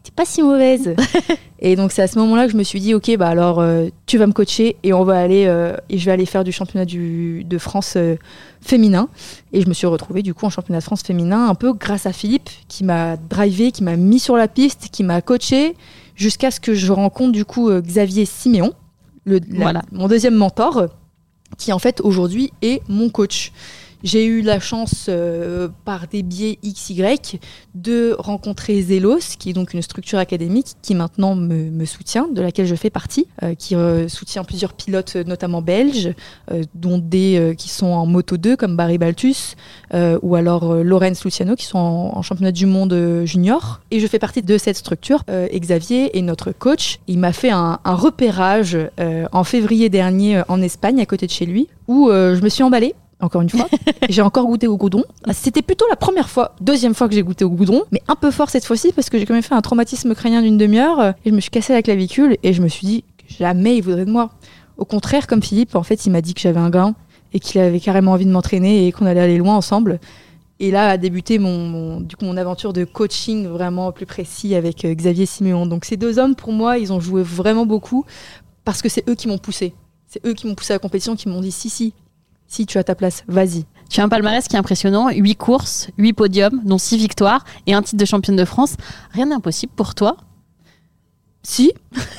t'es 0.04 0.12
pas 0.16 0.26
si 0.26 0.42
mauvaise. 0.42 0.96
et 1.60 1.76
donc 1.76 1.92
c'est 1.92 2.02
à 2.02 2.08
ce 2.08 2.18
moment-là 2.20 2.46
que 2.46 2.54
je 2.54 2.58
me 2.58 2.64
suis 2.64 2.80
dit 2.80 2.94
ok 2.94 3.18
bah 3.18 3.28
alors 3.28 3.60
euh, 3.60 3.88
tu 4.06 4.18
vas 4.18 4.28
me 4.28 4.32
coacher 4.32 4.78
et 4.84 4.94
on 4.94 5.04
va 5.04 5.20
aller 5.20 5.46
euh, 5.48 5.76
et 5.90 5.98
je 5.98 6.06
vais 6.06 6.12
aller 6.12 6.26
faire 6.26 6.44
du 6.44 6.52
championnat 6.52 6.86
du, 6.86 7.44
de 7.44 7.58
France 7.58 7.98
féminin. 8.62 9.10
Et 9.52 9.62
je 9.62 9.68
me 9.68 9.74
suis 9.74 9.88
retrouvée 9.88 10.22
du 10.22 10.34
coup 10.34 10.46
en 10.46 10.50
championnat 10.50 10.80
de 10.80 10.86
France 10.86 11.04
féminin 11.04 11.50
un 11.50 11.56
peu 11.56 11.74
grâce 11.74 12.06
à 12.06 12.14
Philippe 12.14 12.50
qui 12.68 12.84
m'a 12.84 13.18
drivé, 13.18 13.72
qui 13.72 13.84
m'a 13.84 13.98
mis 13.98 14.20
sur 14.20 14.38
la 14.38 14.48
piste, 14.48 14.90
qui 14.92 15.04
m'a 15.04 15.22
coaché 15.22 15.76
jusqu'à 16.16 16.52
ce 16.52 16.60
que 16.60 16.74
je 16.74 16.92
rencontre 16.92 17.32
du 17.32 17.46
coup 17.46 17.72
Xavier 17.72 18.26
Siméon, 18.26 18.74
le, 19.30 19.40
la- 19.50 19.62
Voilà. 19.64 19.82
mon 19.92 20.08
deuxième 20.08 20.36
mentor, 20.36 20.88
qui 21.58 21.72
en 21.74 21.80
fait 21.80 22.02
aujourd'hui 22.02 22.52
est 22.62 22.82
mon 22.90 23.10
coach. 23.10 23.52
J'ai 24.02 24.26
eu 24.26 24.42
la 24.42 24.62
chance, 24.62 25.08
euh, 25.10 25.68
par 25.84 26.08
des 26.08 26.24
biais 26.24 26.58
XY, 26.64 27.40
de 27.76 28.16
rencontrer 28.18 28.82
Zelos, 28.82 29.36
qui 29.38 29.50
est 29.50 29.54
donc 29.54 29.74
une 29.74 29.82
structure 29.82 30.20
académique 30.20 30.68
qui 30.82 30.96
maintenant 30.96 31.36
me, 31.36 31.70
me 31.70 31.86
soutient, 31.86 32.30
de 32.30 32.42
laquelle 32.42 32.66
je 32.66 32.76
fais 32.76 32.90
partie, 32.90 33.28
euh, 33.44 33.56
qui 33.56 33.76
euh, 33.76 34.08
soutient 34.08 34.46
plusieurs 34.46 34.72
pilotes, 34.72 35.18
euh, 35.18 35.24
notamment 35.26 35.62
belges, 35.62 36.14
euh, 36.52 36.64
dont 36.76 36.98
des 36.98 37.38
euh, 37.38 37.54
qui 37.54 37.68
sont 37.68 37.88
en 37.88 38.06
Moto 38.06 38.38
2, 38.38 38.56
comme 38.56 38.78
Barry 38.78 38.98
Baltus, 38.98 39.56
ou 40.22 40.36
alors 40.36 40.76
Lorenz 40.76 41.24
Luciano, 41.26 41.56
qui 41.56 41.66
sont 41.66 41.78
en, 41.78 42.18
en 42.18 42.22
championnat 42.22 42.52
du 42.52 42.66
monde 42.66 43.24
junior. 43.26 43.82
Et 43.92 44.00
je 44.00 44.08
fais 44.08 44.20
partie 44.20 44.42
de 44.42 44.58
cette 44.58 44.78
structure. 44.78 45.24
Xavier 45.52 46.18
est 46.18 46.22
notre 46.22 46.52
coach. 46.52 47.00
Il 47.08 47.20
m'a 47.20 47.34
fait 47.34 47.50
un, 47.50 47.80
un 47.84 47.96
repérage 47.96 48.78
en 49.32 49.44
février 49.44 49.90
dernier 49.90 50.44
en 50.48 50.62
Espagne, 50.62 51.02
à 51.02 51.06
côté 51.06 51.26
de 51.26 51.32
chez 51.32 51.46
lui, 51.46 51.68
où 51.88 52.10
je 52.10 52.42
me 52.42 52.50
suis 52.50 52.64
emballée. 52.64 52.94
Encore 53.22 53.42
une 53.42 53.50
fois, 53.50 53.68
j'ai 54.10 54.22
encore 54.22 54.46
goûté 54.46 54.68
au 54.68 54.78
goudron. 54.78 55.04
C'était 55.34 55.62
plutôt 55.62 55.86
la 55.90 55.98
première 55.98 56.30
fois, 56.30 56.56
deuxième 56.62 56.94
fois 56.94 57.10
que 57.10 57.16
j'ai 57.16 57.24
goûté 57.24 57.44
au 57.44 57.50
goudron, 57.50 57.84
mais 57.92 58.02
un 58.08 58.16
peu 58.16 58.32
fort 58.32 58.50
cette 58.50 58.66
fois-ci 58.66 58.94
parce 58.94 59.10
que 59.10 59.18
j'ai 59.18 59.26
quand 59.26 59.34
même 59.34 59.44
fait 59.44 59.56
un 59.56 59.62
traumatisme 59.62 60.16
crânien 60.16 60.42
d'une 60.42 60.58
demi-heure 60.58 61.00
euh, 61.00 61.12
et 61.26 61.30
je 61.30 61.36
me 61.36 61.42
suis 61.42 61.52
cassé 61.52 61.74
la 61.74 61.82
clavicule 61.82 62.38
et 62.44 62.54
je 62.54 62.62
me 62.62 62.70
suis 62.70 62.88
dit 62.88 63.04
jamais 63.28 63.76
il 63.78 63.82
voudrait 63.82 64.06
de 64.06 64.12
moi. 64.12 64.32
Au 64.78 64.86
contraire, 64.86 65.28
comme 65.28 65.44
Philippe, 65.44 65.76
en 65.76 65.84
fait, 65.84 66.06
il 66.06 66.12
m'a 66.12 66.22
dit 66.22 66.34
que 66.34 66.40
j'avais 66.40 66.60
un 66.60 66.70
gain 66.70 66.96
et 67.34 67.40
qu'il 67.40 67.60
avait 67.60 67.82
carrément 67.82 68.14
envie 68.14 68.26
de 68.26 68.32
m'entraîner 68.32 68.88
et 68.88 68.92
qu'on 68.94 69.06
allait 69.06 69.20
aller 69.20 69.38
loin 69.38 69.56
ensemble. 69.56 70.00
Et 70.62 70.72
là 70.72 70.90
a 70.90 70.98
débuté 70.98 71.40
mon, 71.40 72.00
du 72.02 72.16
coup, 72.16 72.26
mon 72.26 72.38
aventure 72.38 72.74
de 72.74 72.84
coaching 72.86 73.48
vraiment 73.48 73.92
plus 73.92 74.06
précis 74.06 74.56
avec 74.56 74.84
euh, 74.86 74.94
Xavier 74.94 75.26
Siméon. 75.26 75.66
Donc 75.66 75.86
ces 75.86 75.98
deux 75.98 76.20
hommes, 76.20 76.36
pour 76.36 76.54
moi, 76.54 76.78
ils 76.78 76.92
ont 76.92 77.00
joué 77.00 77.22
vraiment 77.22 77.66
beaucoup 77.66 78.06
parce 78.66 78.82
que 78.82 78.90
c'est 78.90 79.08
eux 79.10 79.16
qui 79.16 79.28
m'ont 79.28 79.38
poussé. 79.38 79.74
C'est 80.08 80.26
eux 80.26 80.34
qui 80.34 80.48
m'ont 80.48 80.56
poussé 80.56 80.74
à 80.74 80.76
la 80.76 80.80
compétition, 80.80 81.16
qui 81.16 81.30
m'ont 81.30 81.42
dit 81.42 81.52
si, 81.52 81.70
si, 81.70 81.94
si 82.50 82.66
tu 82.66 82.78
as 82.78 82.84
ta 82.84 82.96
place, 82.96 83.24
vas-y. 83.28 83.64
Tu 83.90 84.02
as 84.02 84.04
un 84.04 84.10
palmarès 84.10 84.46
qui 84.48 84.56
est 84.56 84.60
impressionnant, 84.60 85.10
8 85.10 85.36
courses, 85.36 85.90
8 85.98 86.14
podiums, 86.14 86.62
dont 86.66 86.78
6 86.78 86.98
victoires 86.98 87.46
et 87.68 87.74
un 87.74 87.82
titre 87.82 87.98
de 87.98 88.06
championne 88.06 88.36
de 88.36 88.44
France. 88.44 88.76
Rien 89.12 89.28
n'est 89.28 89.36
impossible 89.36 89.72
pour 89.76 89.96
toi? 89.96 90.18
Si. 91.44 91.72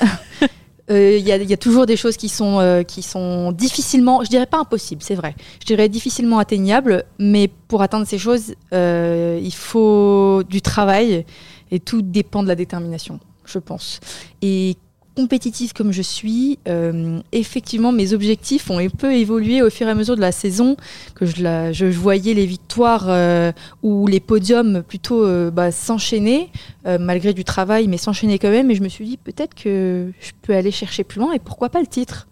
Euh, 0.89 1.17
Il 1.17 1.25
y, 1.25 1.31
a, 1.31 1.37
y, 1.37 1.53
a, 1.53 1.57
toujours 1.57 1.85
des 1.85 1.95
choses 1.95 2.17
qui 2.17 2.27
sont, 2.27 2.59
euh, 2.59 2.83
qui 2.83 3.01
sont 3.01 3.53
difficilement, 3.53 4.23
je 4.25 4.29
dirais 4.29 4.47
pas 4.47 4.59
impossibles, 4.59 5.01
c'est 5.01 5.15
vrai, 5.15 5.35
je 5.61 5.65
dirais 5.65 5.87
difficilement 5.87 6.37
atteignables, 6.37 7.05
mais 7.17 7.49
pour 7.69 7.81
atteindre 7.81 8.05
ces 8.05 8.17
choses, 8.17 8.55
euh, 8.73 9.39
il 9.41 9.53
faut 9.53 10.43
du 10.49 10.61
travail 10.61 11.23
et 11.69 11.79
tout 11.79 12.01
dépend 12.01 12.43
de 12.43 12.49
la 12.49 12.55
détermination, 12.55 13.19
je 13.45 13.59
pense. 13.59 14.01
Et 14.41 14.75
compétitive 15.21 15.73
comme 15.73 15.91
je 15.91 16.01
suis, 16.01 16.57
euh, 16.67 17.19
effectivement, 17.31 17.91
mes 17.91 18.13
objectifs 18.13 18.71
ont 18.71 18.79
un 18.79 18.89
peu 18.89 19.13
évolué 19.13 19.61
au 19.61 19.69
fur 19.69 19.87
et 19.87 19.91
à 19.91 19.93
mesure 19.93 20.15
de 20.15 20.21
la 20.21 20.31
saison, 20.31 20.75
que 21.13 21.25
je, 21.25 21.85
voyais 21.91 22.33
les 22.33 22.47
victoires 22.47 23.05
euh, 23.07 23.51
ou 23.83 24.07
les 24.07 24.19
podiums 24.19 24.81
plutôt 24.81 25.23
euh, 25.23 25.51
bah, 25.51 25.71
s'enchaîner, 25.71 26.49
malgré 26.85 27.33
du 27.33 27.43
travail, 27.43 27.87
mais 27.87 27.97
s'enchaîner 27.97 28.39
quand 28.39 28.49
même. 28.49 28.71
Et 28.71 28.75
je 28.75 28.81
me 28.81 28.89
suis 28.89 29.05
dit, 29.05 29.17
peut-être 29.17 29.53
que 29.53 30.11
je 30.19 30.31
peux 30.41 30.55
aller 30.55 30.71
chercher 30.71 31.03
plus 31.03 31.19
loin, 31.19 31.33
et 31.33 31.39
pourquoi 31.39 31.69
pas 31.69 31.81
le 31.81 31.87
titre? 31.87 32.27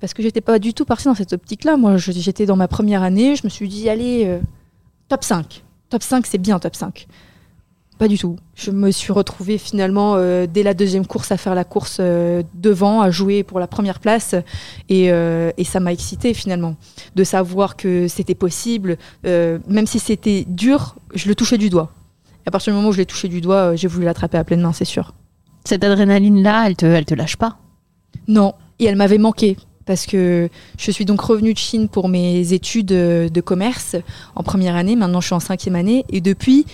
Parce 0.00 0.14
que 0.14 0.22
j'étais 0.22 0.40
pas 0.40 0.58
du 0.58 0.72
tout 0.72 0.86
partie 0.86 1.04
dans 1.04 1.14
cette 1.14 1.34
optique-là. 1.34 1.76
Moi, 1.76 1.98
j'étais 1.98 2.46
dans 2.46 2.56
ma 2.56 2.68
première 2.68 3.02
année, 3.02 3.36
je 3.36 3.42
me 3.44 3.50
suis 3.50 3.68
dit, 3.68 3.90
allez, 3.90 4.38
top 5.08 5.22
5. 5.22 5.62
Top 5.90 6.02
5, 6.02 6.26
c'est 6.26 6.38
bien, 6.38 6.58
top 6.58 6.74
5. 6.74 7.06
Pas 7.98 8.08
du 8.08 8.18
tout. 8.18 8.36
Je 8.54 8.70
me 8.70 8.90
suis 8.90 9.12
retrouvée 9.12 9.58
finalement 9.58 10.14
euh, 10.16 10.46
dès 10.52 10.62
la 10.62 10.74
deuxième 10.74 11.06
course 11.06 11.30
à 11.30 11.36
faire 11.36 11.54
la 11.54 11.64
course 11.64 11.98
euh, 12.00 12.42
devant, 12.54 13.00
à 13.00 13.10
jouer 13.10 13.42
pour 13.42 13.60
la 13.60 13.66
première 13.66 14.00
place. 14.00 14.34
Et, 14.88 15.12
euh, 15.12 15.52
et 15.56 15.64
ça 15.64 15.78
m'a 15.78 15.92
excité 15.92 16.34
finalement 16.34 16.76
de 17.14 17.24
savoir 17.24 17.76
que 17.76 18.08
c'était 18.08 18.34
possible. 18.34 18.96
même 19.24 19.86
si 19.86 19.98
c'était 19.98 20.44
dur, 20.48 20.96
je 21.14 21.28
le 21.28 21.34
touchais 21.34 21.58
du 21.58 21.70
doigt. 21.70 21.92
Et 22.44 22.48
à 22.48 22.50
partir 22.50 22.72
du 22.72 22.76
moment 22.76 22.88
où 22.88 22.92
je 22.92 22.98
l'ai 22.98 23.06
touché 23.06 23.28
du 23.28 23.40
doigt, 23.40 23.76
j'ai 23.76 23.88
voulu 23.88 24.04
l'attraper 24.04 24.38
à 24.38 24.44
pleine 24.44 24.60
main, 24.60 24.72
c'est 24.72 24.84
sûr. 24.84 25.14
Cette 25.64 25.84
adrénaline-là, 25.84 26.64
elle 26.66 26.76
te, 26.76 26.86
elle 26.86 27.04
te 27.04 27.14
lâche 27.14 27.36
pas? 27.36 27.58
Non, 28.26 28.54
et 28.80 28.86
elle 28.86 28.96
m'avait 28.96 29.18
manqué. 29.18 29.56
Parce 29.84 30.06
que 30.06 30.48
je 30.78 30.90
suis 30.90 31.04
donc 31.04 31.20
revenue 31.20 31.52
de 31.52 31.58
Chine 31.58 31.88
pour 31.88 32.08
mes 32.08 32.52
études 32.52 32.86
de 32.86 33.40
commerce 33.40 33.96
en 34.34 34.42
première 34.42 34.76
année. 34.76 34.96
Maintenant, 34.96 35.20
je 35.20 35.26
suis 35.26 35.34
en 35.34 35.40
cinquième 35.40 35.76
année. 35.76 36.04
Et 36.08 36.20
depuis, 36.20 36.66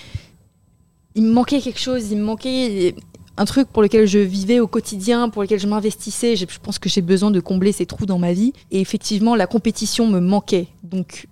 il 1.15 1.23
me 1.23 1.31
manquait 1.31 1.59
quelque 1.61 1.79
chose, 1.79 2.11
il 2.11 2.17
me 2.17 2.23
manquait 2.23 2.95
un 3.37 3.45
truc 3.45 3.67
pour 3.69 3.81
lequel 3.81 4.05
je 4.05 4.19
vivais 4.19 4.59
au 4.59 4.67
quotidien, 4.67 5.29
pour 5.29 5.41
lequel 5.41 5.59
je 5.59 5.67
m'investissais. 5.67 6.35
Je 6.35 6.45
pense 6.61 6.77
que 6.79 6.89
j'ai 6.89 7.01
besoin 7.01 7.31
de 7.31 7.39
combler 7.39 7.71
ces 7.71 7.85
trous 7.85 8.05
dans 8.05 8.19
ma 8.19 8.33
vie. 8.33 8.53
Et 8.71 8.81
effectivement, 8.81 9.35
la 9.35 9.47
compétition 9.47 10.07
me 10.07 10.19
manquait. 10.19 10.67
Donc, 10.83 11.27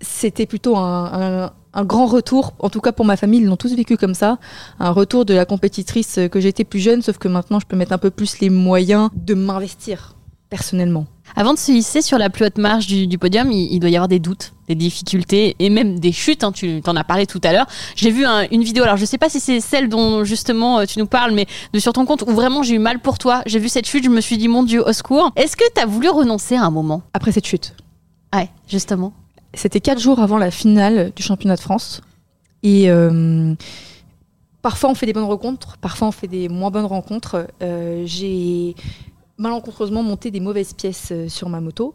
c'était 0.00 0.46
plutôt 0.46 0.76
un, 0.76 1.44
un- 1.46 1.52
un 1.78 1.84
grand 1.84 2.06
retour, 2.06 2.54
en 2.58 2.70
tout 2.70 2.80
cas 2.80 2.92
pour 2.92 3.04
ma 3.04 3.18
famille, 3.18 3.40
ils 3.40 3.46
l'ont 3.46 3.56
tous 3.56 3.74
vécu 3.74 3.98
comme 3.98 4.14
ça, 4.14 4.38
un 4.78 4.90
retour 4.92 5.26
de 5.26 5.34
la 5.34 5.44
compétitrice 5.44 6.18
que 6.32 6.40
j'étais 6.40 6.64
plus 6.64 6.80
jeune, 6.80 7.02
sauf 7.02 7.18
que 7.18 7.28
maintenant 7.28 7.60
je 7.60 7.66
peux 7.66 7.76
mettre 7.76 7.92
un 7.92 7.98
peu 7.98 8.08
plus 8.10 8.40
les 8.40 8.48
moyens 8.48 9.10
de 9.14 9.34
m'investir 9.34 10.16
personnellement. 10.48 11.06
Avant 11.34 11.52
de 11.52 11.58
se 11.58 11.70
hisser 11.72 12.00
sur 12.02 12.16
la 12.18 12.30
plus 12.30 12.46
haute 12.46 12.56
marche 12.58 12.86
du, 12.86 13.06
du 13.06 13.18
podium, 13.18 13.50
il, 13.52 13.72
il 13.72 13.78
doit 13.80 13.90
y 13.90 13.96
avoir 13.96 14.08
des 14.08 14.18
doutes, 14.20 14.52
des 14.68 14.74
difficultés 14.74 15.54
et 15.58 15.68
même 15.68 15.98
des 15.98 16.12
chutes. 16.12 16.44
hein, 16.44 16.52
tu 16.52 16.80
t'en 16.82 16.96
as 16.96 17.04
parlé 17.04 17.26
tout 17.26 17.40
à 17.44 17.52
l'heure. 17.52 17.66
J'ai 17.94 18.10
vu 18.10 18.24
un- 18.24 18.46
une 18.50 18.62
vidéo, 18.62 18.84
alors 18.84 18.96
je 18.96 19.04
sais 19.04 19.18
pas 19.18 19.28
si 19.28 19.38
c'est 19.40 19.60
celle 19.60 19.88
dont 19.88 20.24
justement 20.24 20.78
euh, 20.78 20.84
tu 20.86 20.98
nous 20.98 21.06
parles, 21.06 21.32
mais 21.32 21.46
de 21.74 21.78
sur 21.78 21.92
ton 21.92 22.06
compte 22.06 22.22
où 22.22 22.30
vraiment 22.32 22.62
j'ai 22.62 22.74
eu 22.76 22.78
mal 22.78 23.00
pour 23.00 23.18
toi. 23.18 23.42
J'ai 23.46 23.58
vu 23.58 23.68
cette 23.68 23.86
chute, 23.86 24.04
je 24.04 24.08
me 24.10 24.20
suis 24.22 24.38
dit 24.38 24.48
mon 24.48 24.62
Dieu, 24.62 24.82
au 24.86 24.92
secours. 24.92 25.30
Est-ce 25.36 25.56
que 25.56 25.64
tu 25.74 25.80
as 25.80 25.86
voulu 25.86 26.08
renoncer 26.08 26.54
à 26.56 26.62
un 26.62 26.70
moment? 26.70 27.02
Après 27.12 27.32
cette 27.32 27.46
chute, 27.46 27.74
Ouais, 28.34 28.48
justement. 28.68 29.12
C'était 29.54 29.80
quatre 29.80 30.00
jours 30.00 30.20
avant 30.20 30.36
la 30.38 30.50
finale 30.50 31.12
du 31.16 31.22
championnat 31.22 31.56
de 31.56 31.60
France. 31.60 32.00
Et 32.62 32.90
euh, 32.90 33.54
parfois 34.62 34.90
on 34.90 34.94
fait 34.94 35.06
des 35.06 35.12
bonnes 35.12 35.24
rencontres, 35.24 35.76
parfois 35.78 36.08
on 36.08 36.12
fait 36.12 36.26
des 36.26 36.48
moins 36.48 36.70
bonnes 36.70 36.84
rencontres. 36.86 37.46
Euh, 37.62 38.02
J'ai 38.06 38.74
malencontreusement 39.38 40.02
monté 40.02 40.30
des 40.30 40.40
mauvaises 40.40 40.72
pièces 40.72 41.08
euh, 41.12 41.28
sur 41.28 41.48
ma 41.48 41.60
moto 41.60 41.94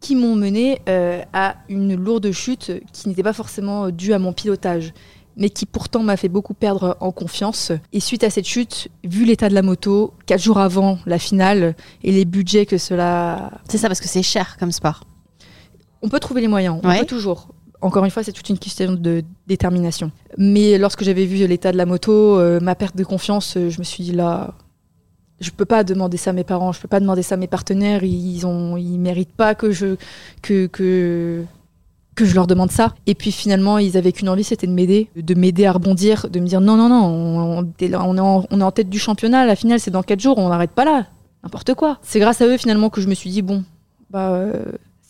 qui 0.00 0.14
m'ont 0.14 0.36
mené 0.36 0.80
euh, 0.88 1.22
à 1.32 1.56
une 1.68 1.94
lourde 1.96 2.30
chute 2.30 2.70
qui 2.92 3.08
n'était 3.08 3.22
pas 3.24 3.32
forcément 3.32 3.86
euh, 3.86 3.90
due 3.90 4.12
à 4.12 4.18
mon 4.18 4.32
pilotage 4.32 4.92
mais 5.40 5.50
qui 5.50 5.66
pourtant 5.66 6.02
m'a 6.02 6.16
fait 6.16 6.28
beaucoup 6.28 6.52
perdre 6.52 6.96
en 6.98 7.12
confiance. 7.12 7.70
Et 7.92 8.00
suite 8.00 8.24
à 8.24 8.30
cette 8.30 8.44
chute, 8.44 8.88
vu 9.04 9.24
l'état 9.24 9.48
de 9.48 9.54
la 9.54 9.62
moto, 9.62 10.12
quatre 10.26 10.42
jours 10.42 10.58
avant 10.58 10.98
la 11.06 11.20
finale 11.20 11.76
et 12.02 12.10
les 12.10 12.24
budgets 12.24 12.66
que 12.66 12.76
cela 12.76 13.52
C'est 13.68 13.78
ça 13.78 13.86
parce 13.86 14.00
que 14.00 14.08
c'est 14.08 14.24
cher 14.24 14.56
comme 14.58 14.72
sport. 14.72 15.04
on 16.02 16.08
peut 16.08 16.18
trouver 16.18 16.40
les 16.40 16.48
moyens, 16.48 16.80
on 16.82 16.88
Ouais. 16.88 16.98
peut 17.00 17.06
toujours. 17.06 17.48
Encore 17.80 18.04
une 18.04 18.10
fois, 18.10 18.24
c'est 18.24 18.32
toute 18.32 18.48
une 18.48 18.58
question 18.58 18.94
de 18.94 19.22
détermination. 19.46 20.10
Mais 20.36 20.76
lorsque 20.76 21.04
j'avais 21.04 21.24
vu 21.24 21.46
l'état 21.46 21.70
de 21.70 21.76
la 21.76 21.86
moto, 21.86 22.36
euh, 22.40 22.58
ma 22.58 22.74
perte 22.74 22.96
de 22.96 23.04
confiance, 23.04 23.56
euh, 23.56 23.70
je 23.70 23.78
me 23.78 23.84
suis 23.84 24.02
dit 24.02 24.12
là, 24.12 24.54
je 25.40 25.50
peux 25.50 25.64
pas 25.64 25.84
demander 25.84 26.16
ça 26.16 26.30
à 26.30 26.32
mes 26.32 26.44
parents, 26.44 26.72
je 26.72 26.80
peux 26.80 26.88
pas 26.88 27.00
demander 27.00 27.22
ça 27.22 27.34
à 27.34 27.38
mes 27.38 27.46
partenaires. 27.46 28.02
Ils 28.04 28.46
ont, 28.46 28.76
ils 28.76 28.98
méritent 28.98 29.34
pas 29.34 29.54
que 29.54 29.70
je 29.70 29.96
que 30.42 30.66
que 30.66 31.44
que 32.14 32.24
je 32.24 32.34
leur 32.34 32.46
demande 32.48 32.70
ça. 32.72 32.94
Et 33.06 33.14
puis 33.14 33.30
finalement, 33.30 33.78
ils 33.78 33.96
avaient 33.96 34.12
qu'une 34.12 34.28
envie, 34.28 34.42
c'était 34.42 34.66
de 34.66 34.72
m'aider, 34.72 35.08
de 35.14 35.34
m'aider 35.34 35.66
à 35.66 35.72
rebondir, 35.72 36.28
de 36.28 36.40
me 36.40 36.46
dire 36.46 36.60
non 36.60 36.76
non 36.76 36.88
non, 36.88 37.04
on, 37.04 37.64
est 37.80 37.94
en, 37.94 38.44
on 38.50 38.60
est 38.60 38.64
en 38.64 38.72
tête 38.72 38.90
du 38.90 38.98
championnat. 38.98 39.46
La 39.46 39.54
finale, 39.54 39.78
c'est 39.78 39.92
dans 39.92 40.02
quatre 40.02 40.20
jours, 40.20 40.38
on 40.38 40.48
n'arrête 40.48 40.72
pas 40.72 40.84
là, 40.84 41.06
n'importe 41.44 41.74
quoi. 41.74 41.98
C'est 42.02 42.18
grâce 42.18 42.40
à 42.40 42.46
eux 42.46 42.56
finalement 42.56 42.90
que 42.90 43.00
je 43.00 43.06
me 43.06 43.14
suis 43.14 43.30
dit 43.30 43.42
bon, 43.42 43.62
bah 44.10 44.30
euh, 44.30 44.64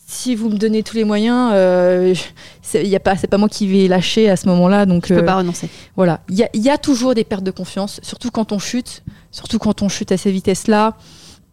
si 0.09 0.33
vous 0.33 0.49
me 0.49 0.57
donnez 0.57 0.81
tous 0.81 0.95
les 0.95 1.03
moyens, 1.03 1.51
euh, 1.53 2.15
c'est 2.63 2.83
y 2.83 2.95
a 2.95 2.99
pas, 2.99 3.15
c'est 3.15 3.27
pas 3.27 3.37
moi 3.37 3.47
qui 3.47 3.67
vais 3.67 3.87
lâcher 3.87 4.27
à 4.27 4.35
ce 4.35 4.47
moment-là. 4.49 4.87
Donc 4.87 5.07
peux 5.07 5.17
euh, 5.17 5.21
pas 5.21 5.35
renoncer. 5.35 5.69
voilà, 5.95 6.21
il 6.29 6.35
y 6.35 6.43
a, 6.43 6.49
il 6.55 6.61
y 6.63 6.69
a 6.71 6.79
toujours 6.79 7.13
des 7.13 7.23
pertes 7.23 7.43
de 7.43 7.51
confiance, 7.51 7.99
surtout 8.01 8.31
quand 8.31 8.51
on 8.51 8.57
chute, 8.57 9.03
surtout 9.29 9.59
quand 9.59 9.83
on 9.83 9.87
chute 9.87 10.11
à 10.11 10.17
ces 10.17 10.31
vitesses-là. 10.31 10.97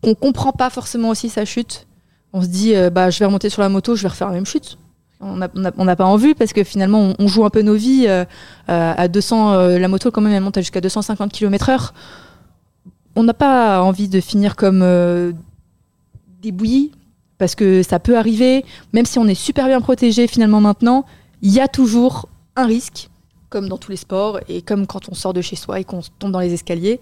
On 0.02 0.14
comprend 0.14 0.52
pas 0.52 0.70
forcément 0.70 1.10
aussi 1.10 1.28
sa 1.28 1.44
chute. 1.44 1.86
On 2.32 2.40
se 2.40 2.46
dit, 2.46 2.74
euh, 2.74 2.88
bah, 2.88 3.10
je 3.10 3.18
vais 3.18 3.26
remonter 3.26 3.50
sur 3.50 3.60
la 3.60 3.68
moto, 3.68 3.94
je 3.94 4.02
vais 4.02 4.08
refaire 4.08 4.28
la 4.28 4.34
même 4.34 4.46
chute. 4.46 4.78
On 5.20 5.36
n'a 5.36 5.96
pas 5.96 6.04
envie 6.06 6.34
parce 6.34 6.54
que 6.54 6.64
finalement, 6.64 7.00
on, 7.00 7.14
on 7.18 7.28
joue 7.28 7.44
un 7.44 7.50
peu 7.50 7.60
nos 7.60 7.74
vies 7.74 8.06
euh, 8.06 8.24
euh, 8.70 8.94
à 8.96 9.08
200. 9.08 9.52
euh, 9.52 9.78
la 9.78 9.88
moto, 9.88 10.10
quand 10.10 10.22
même, 10.22 10.32
elle 10.32 10.42
monte 10.42 10.56
à 10.56 10.62
jusqu'à 10.62 10.80
250 10.80 11.30
km/h. 11.30 11.90
On 13.16 13.22
n'a 13.22 13.34
pas 13.34 13.82
envie 13.82 14.08
de 14.08 14.20
finir 14.20 14.56
comme 14.56 14.80
des 16.40 16.52
bouillies 16.52 16.92
parce 17.38 17.54
que 17.54 17.82
ça 17.82 17.98
peut 17.98 18.16
arriver. 18.16 18.64
Même 18.92 19.06
si 19.06 19.18
on 19.18 19.26
est 19.26 19.34
super 19.34 19.66
bien 19.66 19.80
protégé 19.80 20.26
finalement 20.26 20.60
maintenant, 20.60 21.04
il 21.42 21.52
y 21.52 21.60
a 21.60 21.68
toujours 21.68 22.28
un 22.56 22.66
risque 22.66 23.08
comme 23.48 23.68
dans 23.68 23.78
tous 23.78 23.90
les 23.90 23.96
sports 23.96 24.40
et 24.48 24.62
comme 24.62 24.86
quand 24.86 25.08
on 25.08 25.14
sort 25.14 25.32
de 25.32 25.40
chez 25.40 25.56
soi 25.56 25.80
et 25.80 25.84
qu'on 25.84 26.00
tombe 26.18 26.32
dans 26.32 26.40
les 26.40 26.52
escaliers, 26.52 27.00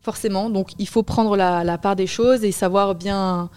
forcément. 0.00 0.50
Donc 0.50 0.70
il 0.78 0.88
faut 0.88 1.02
prendre 1.02 1.36
la, 1.36 1.78
part 1.78 1.96
des 1.96 2.06
choses 2.06 2.44
et 2.44 2.52
savoir 2.52 2.94
bien, 2.94 3.50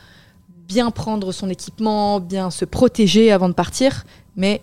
bien 0.67 0.91
prendre 0.91 1.31
son 1.31 1.49
équipement, 1.49 2.19
bien 2.19 2.49
se 2.51 2.65
protéger 2.65 3.31
avant 3.31 3.49
de 3.49 3.53
partir. 3.53 4.03
Mais 4.35 4.61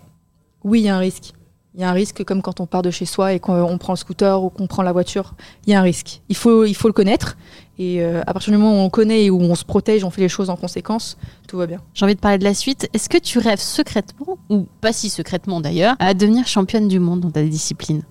oui, 0.62 0.80
il 0.80 0.84
y 0.84 0.88
a 0.88 0.96
un 0.96 1.00
risque. 1.00 1.32
Il 1.74 1.80
y 1.80 1.84
a 1.84 1.90
un 1.90 1.92
risque 1.92 2.22
comme 2.22 2.40
quand 2.40 2.60
on 2.60 2.66
part 2.66 2.82
de 2.82 2.90
chez 2.92 3.04
soi 3.04 3.32
et 3.32 3.40
qu'on 3.40 3.78
prend 3.78 3.94
le 3.94 3.98
scooter 3.98 4.42
ou 4.42 4.48
qu'on 4.48 4.68
prend 4.68 4.82
la 4.82 4.92
voiture. 4.92 5.34
Il 5.66 5.72
y 5.72 5.74
a 5.74 5.80
un 5.80 5.82
risque. 5.82 6.20
Il 6.28 6.36
faut, 6.36 6.64
il 6.64 6.74
faut 6.74 6.86
le 6.86 6.92
connaître. 6.92 7.36
Et 7.78 8.00
euh, 8.00 8.22
à 8.28 8.32
partir 8.32 8.52
du 8.52 8.58
moment 8.58 8.74
où 8.74 8.80
on 8.80 8.84
le 8.84 8.90
connaît 8.90 9.24
et 9.24 9.30
où 9.30 9.40
on 9.40 9.56
se 9.56 9.64
protège, 9.64 10.04
on 10.04 10.10
fait 10.10 10.20
les 10.20 10.28
choses 10.28 10.50
en 10.50 10.56
conséquence, 10.56 11.18
tout 11.48 11.56
va 11.56 11.66
bien. 11.66 11.80
J'ai 11.92 12.04
envie 12.04 12.14
de 12.14 12.20
parler 12.20 12.38
de 12.38 12.44
la 12.44 12.54
suite. 12.54 12.88
Est-ce 12.92 13.08
que 13.08 13.18
tu 13.18 13.40
rêves 13.40 13.58
secrètement, 13.58 14.38
ou 14.50 14.66
pas 14.80 14.92
si 14.92 15.10
secrètement 15.10 15.60
d'ailleurs, 15.60 15.96
à 15.98 16.14
devenir 16.14 16.46
championne 16.46 16.86
du 16.86 17.00
monde 17.00 17.18
dans 17.20 17.32
ta 17.32 17.42
discipline? 17.42 18.04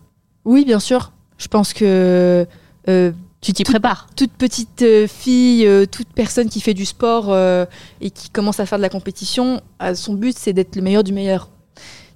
Oui, 0.43 0.65
bien 0.65 0.79
sûr. 0.79 1.13
Je 1.37 1.47
pense 1.47 1.71
que 1.71 2.45
euh, 2.89 3.11
Tu 3.39 3.53
t'y 3.53 3.63
prépares 3.63 4.07
toute 4.15 4.31
petite 4.31 4.81
euh, 4.81 5.07
fille, 5.07 5.65
euh, 5.65 5.85
toute 5.85 6.07
personne 6.09 6.49
qui 6.49 6.59
fait 6.59 6.73
du 6.73 6.85
sport 6.85 7.33
et 8.01 8.11
qui 8.11 8.29
commence 8.29 8.59
à 8.59 8.65
faire 8.65 8.77
de 8.77 8.83
la 8.83 8.89
compétition, 8.89 9.61
son 9.95 10.13
but 10.15 10.37
c'est 10.37 10.51
d'être 10.51 10.75
le 10.75 10.81
meilleur 10.81 11.05
du 11.05 11.13
meilleur. 11.13 11.49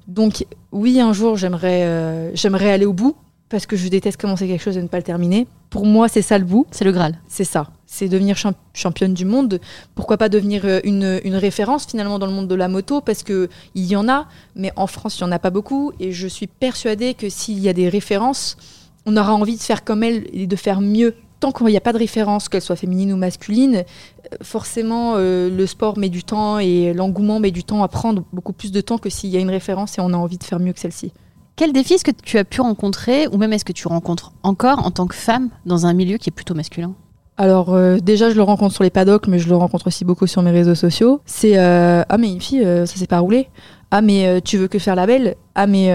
Donc 0.08 0.46
oui, 0.72 1.00
un 1.00 1.14
jour 1.14 1.36
j'aimerais 1.38 1.84
euh, 1.84 2.32
j'aimerais 2.36 2.72
aller 2.72 2.86
au 2.86 2.94
bout 2.94 3.16
parce 3.50 3.66
que 3.66 3.76
je 3.78 3.88
déteste 3.88 4.20
commencer 4.20 4.46
quelque 4.48 4.62
chose 4.62 4.78
et 4.78 4.82
ne 4.82 4.88
pas 4.88 4.98
le 4.98 5.04
terminer. 5.04 5.48
Pour 5.70 5.86
moi, 5.86 6.08
c'est 6.10 6.22
ça 6.22 6.38
le 6.38 6.44
bout, 6.46 6.66
C'est 6.72 6.84
le 6.86 6.92
Graal. 6.92 7.18
c'est 7.30 7.44
ça. 7.46 7.68
C'est 7.86 8.10
devenir 8.10 8.36
champ- 8.36 8.54
championne 8.74 9.14
du 9.14 9.24
monde. 9.24 9.60
Pourquoi 9.96 10.18
pas 10.18 10.28
devenir 10.28 10.64
euh, 10.66 10.80
une, 10.84 11.22
une 11.24 11.36
référence 11.36 11.86
finalement 11.86 12.20
dans 12.20 12.26
le 12.26 12.34
monde 12.34 12.48
de 12.50 12.56
la 12.56 12.68
moto 12.68 13.00
parce 13.00 13.24
que 13.24 13.48
il 13.76 13.86
y 13.86 13.96
en 13.96 14.10
a, 14.10 14.28
mais 14.56 14.72
en 14.76 14.88
France 14.88 15.18
il 15.20 15.22
y 15.22 15.24
en 15.24 15.32
a 15.32 15.40
pas 15.40 15.50
beaucoup 15.50 15.92
et 16.00 16.12
je 16.12 16.28
suis 16.28 16.48
persuadée 16.48 17.14
que 17.14 17.30
s'il 17.30 17.60
y 17.60 17.70
a 17.70 17.74
des 17.74 17.88
références, 17.88 18.58
on 19.06 19.16
aura 19.16 19.34
envie 19.34 19.56
de 19.56 19.62
faire 19.62 19.84
comme 19.86 20.04
elle 20.04 20.26
et 20.34 20.48
de 20.48 20.56
faire 20.58 20.82
mieux 20.82 21.16
tant 21.40 21.52
qu'il 21.52 21.68
n'y 21.68 21.78
a 21.78 21.82
pas 21.82 21.94
de 21.94 21.98
référence, 21.98 22.50
qu'elle 22.50 22.62
soit 22.62 22.76
féminine 22.76 23.14
ou 23.14 23.18
masculine, 23.18 23.78
euh, 23.78 24.38
forcément 24.42 25.14
euh, 25.16 25.50
le 25.50 25.66
sport 25.66 25.98
met 25.98 26.10
du 26.10 26.24
temps 26.24 26.60
et 26.60 26.94
l'engouement 26.94 27.40
met 27.40 27.52
du 27.52 27.64
temps 27.64 27.84
à 27.84 27.88
prendre 27.88 28.24
beaucoup 28.34 28.54
plus 28.54 28.72
de 28.72 28.82
temps 28.82 28.98
que 28.98 29.10
s'il 29.10 29.30
y 29.30 29.38
a 29.38 29.40
une 29.40 29.50
référence 29.50 29.98
et 29.98 30.02
on 30.02 30.14
a 30.14 30.18
envie 30.18 30.38
de 30.38 30.44
faire 30.44 30.60
mieux 30.60 30.74
que 30.74 30.80
celle-ci. 30.80 31.12
Quel 31.56 31.74
défi 31.74 31.94
est-ce 31.94 32.04
que 32.04 32.12
tu 32.12 32.38
as 32.38 32.44
pu 32.44 32.62
rencontrer, 32.62 33.28
ou 33.28 33.38
même 33.38 33.52
est-ce 33.54 33.66
que 33.66 33.74
tu 33.74 33.88
rencontres 33.88 34.32
encore 34.44 34.86
en 34.86 34.92
tant 34.92 35.08
que 35.08 35.16
femme 35.16 35.50
dans 35.66 35.86
un 35.86 35.94
milieu 35.94 36.18
qui 36.18 36.30
est 36.30 36.32
plutôt 36.32 36.54
masculin? 36.54 36.94
Alors 37.40 37.74
euh, 37.74 37.98
déjà 37.98 38.32
je 38.32 38.36
le 38.36 38.42
rencontre 38.42 38.74
sur 38.74 38.84
les 38.84 38.90
paddocks 38.90 39.28
mais 39.28 39.38
je 39.38 39.48
le 39.48 39.56
rencontre 39.56 39.88
aussi 39.88 40.06
beaucoup 40.06 40.26
sur 40.26 40.42
mes 40.42 40.50
réseaux 40.50 40.74
sociaux. 40.74 41.22
C'est 41.26 41.58
ah 41.58 42.18
mais 42.18 42.32
une 42.32 42.42
fille 42.42 42.64
ça 42.64 42.88
s'est 42.88 43.06
pas 43.06 43.20
roulé. 43.20 43.48
Ah 43.92 44.02
mais 44.02 44.42
tu 44.42 44.58
veux 44.58 44.68
que 44.68 44.80
faire 44.80 44.96
la 44.96 45.06
belle? 45.06 45.36
Ah 45.54 45.68
mais 45.68 45.92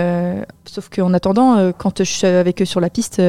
sauf 0.67 0.89
qu'en 0.89 1.13
attendant 1.15 1.73
quand 1.73 1.99
je 1.99 2.05
suis 2.05 2.27
avec 2.29 2.63
eux 2.63 2.65
sur 2.65 2.81
la 2.81 2.91
piste 2.91 3.21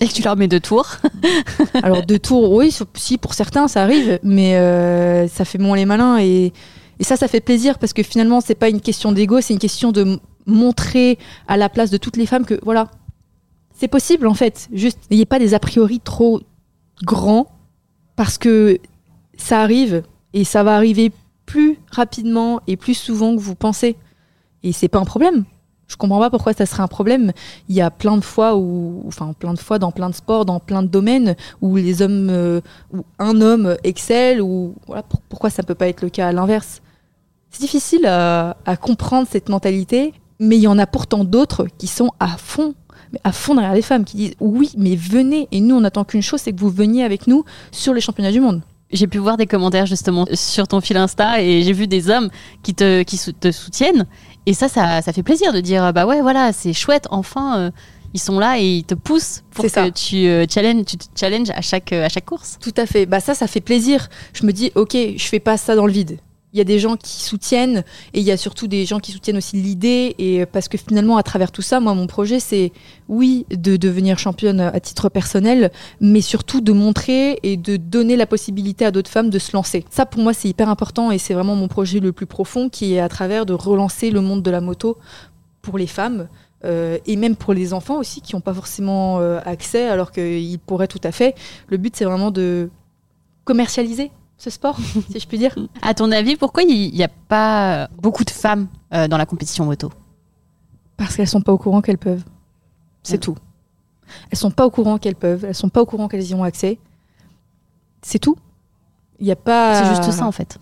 et 0.00 0.08
que 0.08 0.12
tu 0.12 0.22
leur 0.22 0.36
mets 0.36 0.48
deux 0.48 0.60
tours. 0.60 0.96
Alors 1.82 2.04
deux 2.04 2.18
tours, 2.18 2.52
oui, 2.52 2.74
si 2.94 3.18
pour 3.18 3.34
certains 3.34 3.68
ça 3.68 3.82
arrive, 3.82 4.18
mais 4.22 4.56
euh, 4.56 5.28
ça 5.28 5.44
fait 5.44 5.58
moins 5.58 5.76
les 5.76 5.86
malins 5.86 6.18
et, 6.18 6.52
ça, 7.00 7.16
ça 7.16 7.28
fait 7.28 7.40
plaisir 7.40 7.78
parce 7.78 7.92
que 7.92 8.02
finalement 8.02 8.40
c'est 8.40 8.54
pas 8.54 8.68
une 8.68 8.80
question 8.80 9.12
d'ego, 9.12 9.40
c'est 9.40 9.52
une 9.52 9.58
question 9.58 9.92
de 9.92 10.18
montrer 10.46 11.18
à 11.48 11.56
la 11.56 11.68
place 11.68 11.90
de 11.90 11.96
toutes 11.96 12.16
les 12.16 12.24
femmes 12.24 12.46
que 12.46 12.58
voilà, 12.62 12.88
c'est 13.74 13.88
possible 13.88 14.26
en 14.26 14.34
fait. 14.34 14.68
Juste 14.72 14.98
n'ayez 15.10 15.26
pas 15.26 15.38
des 15.38 15.54
a 15.54 15.58
priori 15.58 16.00
trop 16.00 16.40
grands 17.02 17.48
parce 18.16 18.38
que 18.38 18.78
ça 19.36 19.60
arrive 19.60 20.02
et 20.32 20.44
ça 20.44 20.62
va 20.62 20.76
arriver 20.76 21.12
plus 21.46 21.78
rapidement 21.90 22.60
et 22.66 22.76
plus 22.76 22.94
souvent 22.94 23.36
que 23.36 23.40
vous 23.40 23.56
pensez 23.56 23.96
et 24.62 24.72
c'est 24.72 24.88
pas 24.88 24.98
un 24.98 25.04
problème. 25.04 25.44
Je 25.86 25.96
comprends 25.96 26.18
pas 26.18 26.30
pourquoi 26.30 26.52
ça 26.52 26.66
serait 26.66 26.82
un 26.82 26.88
problème. 26.88 27.32
Il 27.68 27.74
y 27.74 27.80
a 27.80 27.90
plein 27.90 28.16
de 28.16 28.24
fois 28.24 28.56
où, 28.56 29.08
dans 29.18 29.32
plein 29.34 29.52
de 29.52 30.14
sports, 30.14 30.44
dans 30.44 30.60
plein 30.60 30.82
de 30.82 30.88
domaines 30.88 31.36
où 31.60 31.76
les 31.76 32.02
hommes, 32.02 32.28
euh, 32.30 32.60
un 33.18 33.40
homme 33.40 33.76
excelle 33.84 34.40
ou 34.40 34.74
voilà 34.86 35.02
pourquoi 35.28 35.50
ça 35.50 35.62
peut 35.62 35.74
pas 35.74 35.88
être 35.88 36.02
le 36.02 36.08
cas 36.08 36.28
à 36.28 36.32
l'inverse? 36.32 36.80
C'est 37.50 37.60
difficile 37.60 38.06
à, 38.06 38.56
comprendre 38.80 39.28
cette 39.30 39.48
mentalité, 39.48 40.12
mais 40.40 40.56
il 40.56 40.62
y 40.62 40.66
en 40.66 40.78
a 40.78 40.86
pourtant 40.86 41.22
d'autres 41.22 41.66
qui 41.78 41.86
sont 41.86 42.10
à 42.18 42.36
fond, 42.36 42.74
à 43.22 43.30
fond 43.30 43.54
derrière 43.54 43.74
les 43.74 43.82
femmes, 43.82 44.04
qui 44.04 44.16
disent 44.16 44.34
oui, 44.40 44.72
mais 44.76 44.96
venez 44.96 45.46
et 45.52 45.60
nous 45.60 45.76
on 45.76 45.84
attend 45.84 46.04
qu'une 46.04 46.22
chose, 46.22 46.40
c'est 46.40 46.52
que 46.52 46.58
vous 46.58 46.70
veniez 46.70 47.04
avec 47.04 47.28
nous 47.28 47.44
sur 47.70 47.94
les 47.94 48.00
championnats 48.00 48.32
du 48.32 48.40
monde 48.40 48.62
j'ai 48.92 49.06
pu 49.06 49.18
voir 49.18 49.36
des 49.36 49.46
commentaires 49.46 49.86
justement 49.86 50.26
sur 50.34 50.68
ton 50.68 50.80
fil 50.80 50.96
Insta 50.96 51.42
et 51.42 51.62
j'ai 51.62 51.72
vu 51.72 51.86
des 51.86 52.10
hommes 52.10 52.30
qui 52.62 52.74
te, 52.74 53.02
qui 53.02 53.18
te 53.18 53.50
soutiennent. 53.50 54.06
Et 54.46 54.54
ça, 54.54 54.68
ça, 54.68 55.02
ça, 55.02 55.12
fait 55.12 55.22
plaisir 55.22 55.52
de 55.52 55.60
dire 55.60 55.92
bah 55.92 56.06
ouais, 56.06 56.20
voilà, 56.20 56.52
c'est 56.52 56.72
chouette, 56.72 57.06
enfin. 57.10 57.58
Euh, 57.58 57.70
ils 58.16 58.20
sont 58.20 58.38
là 58.38 58.60
et 58.60 58.76
ils 58.76 58.84
te 58.84 58.94
poussent 58.94 59.42
pour 59.50 59.64
que 59.64 59.90
tu, 59.90 60.28
euh, 60.28 60.46
challenge, 60.48 60.84
tu 60.84 60.96
te 60.96 61.04
challenges 61.18 61.50
à 61.50 61.60
chaque, 61.60 61.92
à 61.92 62.08
chaque 62.08 62.24
course. 62.24 62.58
Tout 62.60 62.72
à 62.76 62.86
fait. 62.86 63.06
Bah 63.06 63.18
ça, 63.18 63.34
ça 63.34 63.48
fait 63.48 63.60
plaisir. 63.60 64.08
Je 64.32 64.46
me 64.46 64.52
dis, 64.52 64.70
ok, 64.76 64.96
je 65.16 65.24
fais 65.24 65.40
pas 65.40 65.56
ça 65.56 65.74
dans 65.74 65.84
le 65.84 65.92
vide 65.92 66.18
il 66.54 66.58
y 66.58 66.60
a 66.60 66.64
des 66.64 66.78
gens 66.78 66.96
qui 66.96 67.20
soutiennent 67.20 67.82
et 68.14 68.20
il 68.20 68.22
y 68.22 68.30
a 68.30 68.36
surtout 68.36 68.68
des 68.68 68.86
gens 68.86 69.00
qui 69.00 69.10
soutiennent 69.10 69.36
aussi 69.36 69.56
l'idée 69.56 70.14
et 70.18 70.46
parce 70.46 70.68
que 70.68 70.78
finalement 70.78 71.16
à 71.16 71.24
travers 71.24 71.50
tout 71.50 71.62
ça 71.62 71.80
moi 71.80 71.94
mon 71.94 72.06
projet 72.06 72.38
c'est 72.38 72.70
oui 73.08 73.44
de 73.50 73.76
devenir 73.76 74.20
championne 74.20 74.60
à 74.60 74.78
titre 74.78 75.08
personnel 75.08 75.72
mais 76.00 76.20
surtout 76.20 76.60
de 76.60 76.72
montrer 76.72 77.40
et 77.42 77.56
de 77.56 77.76
donner 77.76 78.14
la 78.14 78.26
possibilité 78.26 78.84
à 78.84 78.92
d'autres 78.92 79.10
femmes 79.10 79.30
de 79.30 79.38
se 79.40 79.52
lancer. 79.52 79.84
Ça 79.90 80.06
pour 80.06 80.22
moi 80.22 80.32
c'est 80.32 80.48
hyper 80.48 80.68
important 80.68 81.10
et 81.10 81.18
c'est 81.18 81.34
vraiment 81.34 81.56
mon 81.56 81.66
projet 81.66 81.98
le 81.98 82.12
plus 82.12 82.26
profond 82.26 82.68
qui 82.68 82.94
est 82.94 83.00
à 83.00 83.08
travers 83.08 83.46
de 83.46 83.52
relancer 83.52 84.10
le 84.10 84.20
monde 84.20 84.42
de 84.42 84.50
la 84.52 84.60
moto 84.60 84.96
pour 85.60 85.76
les 85.76 85.88
femmes 85.88 86.28
euh, 86.64 86.98
et 87.04 87.16
même 87.16 87.34
pour 87.34 87.52
les 87.52 87.74
enfants 87.74 87.98
aussi 87.98 88.20
qui 88.20 88.36
n'ont 88.36 88.40
pas 88.40 88.54
forcément 88.54 89.18
euh, 89.18 89.40
accès 89.44 89.88
alors 89.88 90.12
qu'ils 90.12 90.60
pourraient 90.60 90.86
tout 90.86 91.00
à 91.02 91.10
fait. 91.10 91.34
Le 91.66 91.78
but 91.78 91.96
c'est 91.96 92.04
vraiment 92.04 92.30
de 92.30 92.70
commercialiser 93.44 94.12
ce 94.44 94.50
sport, 94.50 94.78
si 95.10 95.18
je 95.18 95.26
puis 95.26 95.38
dire. 95.38 95.54
À 95.82 95.94
ton 95.94 96.12
avis, 96.12 96.36
pourquoi 96.36 96.62
il 96.62 96.92
n'y 96.92 97.02
a 97.02 97.08
pas 97.08 97.88
beaucoup 98.00 98.24
de 98.24 98.30
femmes 98.30 98.68
euh, 98.92 99.08
dans 99.08 99.16
la 99.16 99.26
compétition 99.26 99.64
moto? 99.64 99.90
Parce 100.96 101.16
qu'elles 101.16 101.28
sont 101.28 101.40
pas 101.40 101.52
au 101.52 101.58
courant 101.58 101.80
qu'elles 101.80 101.98
peuvent. 101.98 102.24
C'est 103.02 103.18
tout. 103.18 103.36
Elles 104.30 104.38
sont 104.38 104.50
pas 104.50 104.66
au 104.66 104.70
courant 104.70 104.98
qu'elles 104.98 105.16
peuvent. 105.16 105.44
Elles 105.44 105.54
sont 105.54 105.68
pas 105.68 105.80
au 105.80 105.86
courant 105.86 106.08
qu'elles 106.08 106.26
y 106.26 106.34
ont 106.34 106.44
accès. 106.44 106.78
C'est 108.02 108.18
tout. 108.18 108.36
Il 109.18 109.26
y 109.26 109.32
a 109.32 109.36
pas. 109.36 109.82
C'est 109.82 109.88
juste 109.88 110.10
ça 110.10 110.26
en 110.26 110.32
fait. 110.32 110.58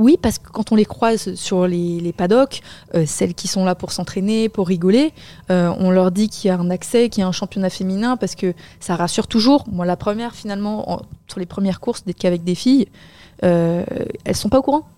Oui, 0.00 0.16
parce 0.20 0.38
que 0.38 0.48
quand 0.48 0.72
on 0.72 0.76
les 0.76 0.86
croise 0.86 1.34
sur 1.34 1.66
les, 1.66 2.14
paddocks, 2.16 2.62
euh, 2.94 3.04
celles 3.04 3.34
qui 3.34 3.48
sont 3.48 3.66
là 3.66 3.74
pour 3.74 3.92
s'entraîner, 3.92 4.48
pour 4.48 4.66
rigoler, 4.66 5.12
euh, 5.50 5.70
on 5.78 5.90
leur 5.90 6.10
dit 6.10 6.30
qu'il 6.30 6.48
y 6.48 6.50
a 6.50 6.58
un 6.58 6.70
accès, 6.70 7.10
qu'il 7.10 7.20
y 7.20 7.24
a 7.24 7.28
un 7.28 7.32
championnat 7.32 7.68
féminin, 7.68 8.16
parce 8.16 8.34
que 8.34 8.54
ça 8.80 8.96
rassure 8.96 9.26
toujours. 9.26 9.66
Moi, 9.70 9.84
la 9.84 9.98
première, 9.98 10.34
finalement, 10.34 11.02
sur 11.28 11.38
les 11.38 11.44
premières 11.44 11.80
courses, 11.80 12.02
d'être 12.06 12.16
qu'avec 12.16 12.44
des 12.44 12.54
filles, 12.54 12.88
euh, 13.44 13.84
elles 14.24 14.36
sont 14.36 14.48
pas 14.48 14.60
au 14.60 14.62
courant. 14.62 14.88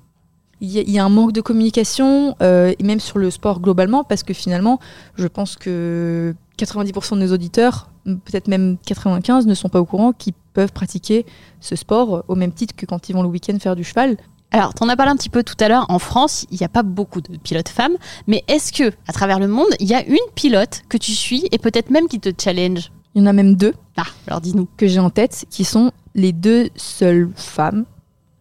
Il 0.61 0.71
y, 0.71 0.99
a 1.01 1.05
un 1.05 1.09
manque 1.09 1.33
de 1.33 1.41
communication, 1.41 2.37
et 2.41 2.77
même 2.85 3.01
sur 3.01 3.19
le 3.19 3.33
sport 3.33 3.59
globalement, 3.59 4.05
parce 4.05 4.23
que 4.23 4.33
finalement, 4.33 4.79
je 5.17 5.27
pense 5.27 5.57
que 5.57 6.37
90% 6.57 7.17
de 7.17 7.27
nos 7.27 7.33
auditeurs, 7.35 7.88
peut-être 8.05 8.47
même 8.47 8.77
95, 8.87 9.49
ne 9.49 9.55
sont 9.55 9.69
pas 9.69 9.81
au 9.81 9.85
courant 9.85 10.12
qu'ils 10.12 10.35
peuvent 10.53 10.71
pratiquer 10.71 11.27
ce 11.59 11.75
sport 11.75 12.25
au 12.29 12.37
même 12.37 12.53
titre 12.53 12.77
que 12.77 12.87
quand 12.87 13.09
ils 13.09 13.12
vont 13.12 13.23
le 13.23 13.29
week-end 13.29 13.59
faire 13.59 13.75
du 13.75 13.83
cheval. 13.83 14.17
Alors, 14.55 14.75
tu 14.75 14.85
en 14.85 14.88
as 14.91 14.97
parlé 14.97 15.11
un 15.11 15.17
petit 15.17 15.31
peu 15.31 15.43
tout 15.43 15.57
à 15.61 15.69
l'heure. 15.69 15.87
En 15.88 15.99
France, 15.99 16.47
il 16.51 16.59
n'y 16.59 16.65
a 16.65 16.69
pas 16.69 16.83
beaucoup 16.83 17.23
de 17.23 17.38
pilotes 17.38 17.71
femmes. 17.71 17.97
Mais 18.27 18.45
est-ce 18.49 18.71
que, 18.71 18.93
à 19.09 19.12
travers 19.15 19.38
le 19.38 19.49
monde, 19.49 19.69
il 19.81 19.88
y 19.88 19.95
a 19.95 20.05
une 20.07 20.19
pilote 20.35 20.83
que 20.91 20.99
tu 20.99 21.12
suis 21.12 21.49
et 21.51 21.59
peut-être 21.59 21.88
même 21.88 22.07
qui 22.07 22.21
te 22.21 22.29
challenge? 22.38 22.93
Il 23.15 23.23
y 23.23 23.25
en 23.25 23.27
a 23.29 23.33
même 23.33 23.55
deux. 23.55 23.73
Ah, 23.97 24.05
alors 24.27 24.43
dis-nous. 24.43 24.69
Que 24.77 24.87
j'ai 24.87 25.01
en 25.01 25.09
tête, 25.09 25.47
qui 25.49 25.65
sont 25.65 25.91
les 26.15 26.33
deux 26.33 26.69
seules 26.77 27.31
femmes 27.35 27.87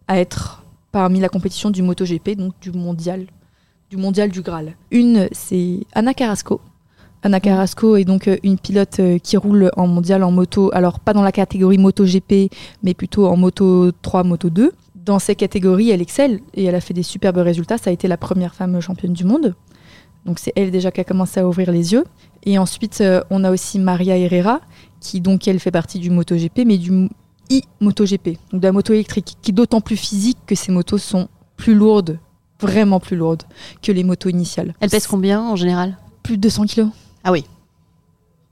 à 0.09 0.19
être 0.19 0.65
parmi 0.91 1.21
la 1.21 1.29
compétition 1.29 1.69
du 1.69 1.81
MotoGP, 1.81 2.31
donc 2.31 2.59
du 2.59 2.73
mondial, 2.73 3.27
du 3.89 3.95
mondial 3.95 4.31
du 4.31 4.41
Graal. 4.41 4.75
Une, 4.91 5.29
c'est 5.31 5.79
Anna 5.93 6.13
Carrasco. 6.13 6.59
Anna 7.23 7.39
Carrasco 7.39 7.95
est 7.95 8.03
donc 8.03 8.27
euh, 8.27 8.35
une 8.43 8.57
pilote 8.57 8.99
euh, 8.99 9.17
qui 9.19 9.37
roule 9.37 9.69
en 9.77 9.87
mondial 9.87 10.23
en 10.23 10.31
moto, 10.31 10.71
alors 10.73 10.99
pas 10.99 11.13
dans 11.13 11.21
la 11.21 11.31
catégorie 11.31 11.77
MotoGP, 11.77 12.51
mais 12.83 12.93
plutôt 12.95 13.27
en 13.27 13.37
Moto 13.37 13.91
3, 14.01 14.23
Moto 14.23 14.49
2 14.49 14.71
dans 15.05 15.19
ces 15.19 15.35
catégories, 15.35 15.89
elle 15.89 16.01
excelle 16.01 16.41
et 16.53 16.65
elle 16.65 16.75
a 16.75 16.81
fait 16.81 16.93
des 16.93 17.03
superbes 17.03 17.37
résultats. 17.37 17.77
Ça 17.77 17.89
a 17.89 17.93
été 17.93 18.07
la 18.07 18.17
première 18.17 18.53
femme 18.53 18.79
championne 18.81 19.13
du 19.13 19.23
monde. 19.23 19.55
Donc 20.25 20.39
c'est 20.39 20.53
elle 20.55 20.71
déjà 20.71 20.91
qui 20.91 21.01
a 21.01 21.03
commencé 21.03 21.39
à 21.39 21.47
ouvrir 21.47 21.71
les 21.71 21.93
yeux. 21.93 22.03
Et 22.43 22.57
ensuite, 22.57 23.01
euh, 23.01 23.21
on 23.29 23.43
a 23.43 23.51
aussi 23.51 23.79
Maria 23.79 24.17
Herrera, 24.17 24.61
qui 24.99 25.21
donc 25.21 25.47
elle 25.47 25.59
fait 25.59 25.71
partie 25.71 25.99
du 25.99 26.09
MotoGP, 26.09 26.61
mais 26.65 26.77
du 26.77 27.09
e-MotoGP, 27.51 28.37
donc 28.51 28.61
de 28.61 28.67
la 28.67 28.71
moto 28.71 28.93
électrique, 28.93 29.37
qui 29.41 29.51
est 29.51 29.53
d'autant 29.53 29.81
plus 29.81 29.97
physique 29.97 30.37
que 30.45 30.55
ces 30.55 30.71
motos 30.71 30.99
sont 30.99 31.27
plus 31.57 31.73
lourdes, 31.73 32.19
vraiment 32.59 32.99
plus 32.99 33.17
lourdes 33.17 33.43
que 33.81 33.91
les 33.91 34.03
motos 34.03 34.29
initiales. 34.29 34.75
Elle 34.79 34.89
pèse 34.89 35.07
combien 35.07 35.41
en 35.41 35.55
général? 35.55 35.97
Plus 36.23 36.37
de 36.37 36.41
200 36.41 36.65
kilos. 36.65 36.89
Ah 37.23 37.31
oui. 37.31 37.45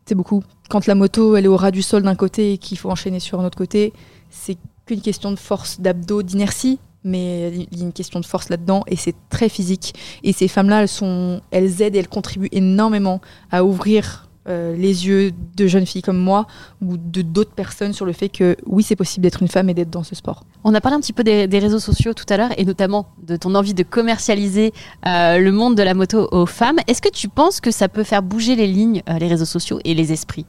C'est 0.05 0.15
beaucoup. 0.15 0.43
Quand 0.69 0.88
la 0.88 0.95
moto 0.95 1.35
elle 1.35 1.45
est 1.45 1.49
au 1.49 1.55
ras 1.55 1.71
du 1.71 1.83
sol 1.83 2.01
d'un 2.01 2.15
côté 2.15 2.53
et 2.53 2.57
qu'il 2.57 2.77
faut 2.79 2.89
enchaîner 2.89 3.19
sur 3.19 3.39
un 3.39 3.45
autre 3.45 3.57
côté, 3.57 3.93
c'est 4.31 4.57
qu'une 4.89 5.02
question 5.02 5.32
de 5.32 5.39
force 5.39 5.80
d'abdos, 5.80 6.23
d'inertie, 6.23 6.80
mais 7.04 7.52
il 7.71 7.78
y 7.78 7.82
a 7.82 7.86
une 7.86 7.93
question 7.93 8.19
de 8.19 8.25
force 8.25 8.49
là-dedans 8.49 8.84
et 8.88 8.95
c'est 8.95 9.15
très 9.30 9.47
physique. 9.47 9.93
Et 10.23 10.34
ces 10.34 10.47
femmes-là, 10.47 10.82
elles, 10.82 10.88
sont, 10.88 11.41
elles 11.52 11.82
aident 11.82 11.95
et 11.95 11.99
elles 11.99 12.10
contribuent 12.10 12.49
énormément 12.52 13.21
à 13.52 13.63
ouvrir 13.63 14.28
euh, 14.47 14.75
les 14.75 15.06
yeux 15.06 15.32
de 15.58 15.67
jeunes 15.67 15.86
filles 15.86 16.02
comme 16.02 16.17
moi 16.17 16.47
ou 16.82 16.97
de 16.97 17.21
d'autres 17.21 17.54
personnes 17.54 17.93
sur 17.93 18.06
le 18.06 18.13
fait 18.13 18.30
que 18.30 18.58
oui, 18.65 18.82
c'est 18.82 18.95
possible 18.95 19.23
d'être 19.23 19.43
une 19.43 19.47
femme 19.47 19.69
et 19.69 19.75
d'être 19.75 19.91
dans 19.91 20.04
ce 20.04 20.15
sport. 20.15 20.43
On 20.63 20.73
a 20.73 20.82
parlé 20.82 20.97
un 20.97 21.02
petit 21.02 21.13
peu 21.13 21.23
des, 21.23 21.60
réseaux 21.60 21.80
sociaux 21.80 22.15
tout 22.15 22.25
à 22.30 22.38
l'heure 22.38 22.52
et 22.58 22.65
notamment 22.65 23.10
de 23.21 23.36
ton 23.36 23.54
envie 23.54 23.75
de 23.75 23.84
commercialiser 23.84 24.73
euh, 25.06 25.38
le 25.38 25.52
monde 25.52 25.75
de 25.75 25.84
la 25.84 25.93
moto 25.93 26.28
aux 26.32 26.47
femmes. 26.47 26.80
Est-ce 26.88 27.02
que 27.02 27.12
tu 27.12 27.30
penses 27.30 27.62
que 27.62 27.69
ça 27.69 27.89
peut 27.89 28.04
faire 28.04 28.23
bouger 28.23 28.56
les 28.56 28.67
lignes, 28.67 29.04
euh, 29.08 29.19
les 29.19 29.28
réseaux 29.28 29.45
sociaux 29.45 29.80
et 29.86 29.93
les 29.93 30.12
esprits? 30.12 30.47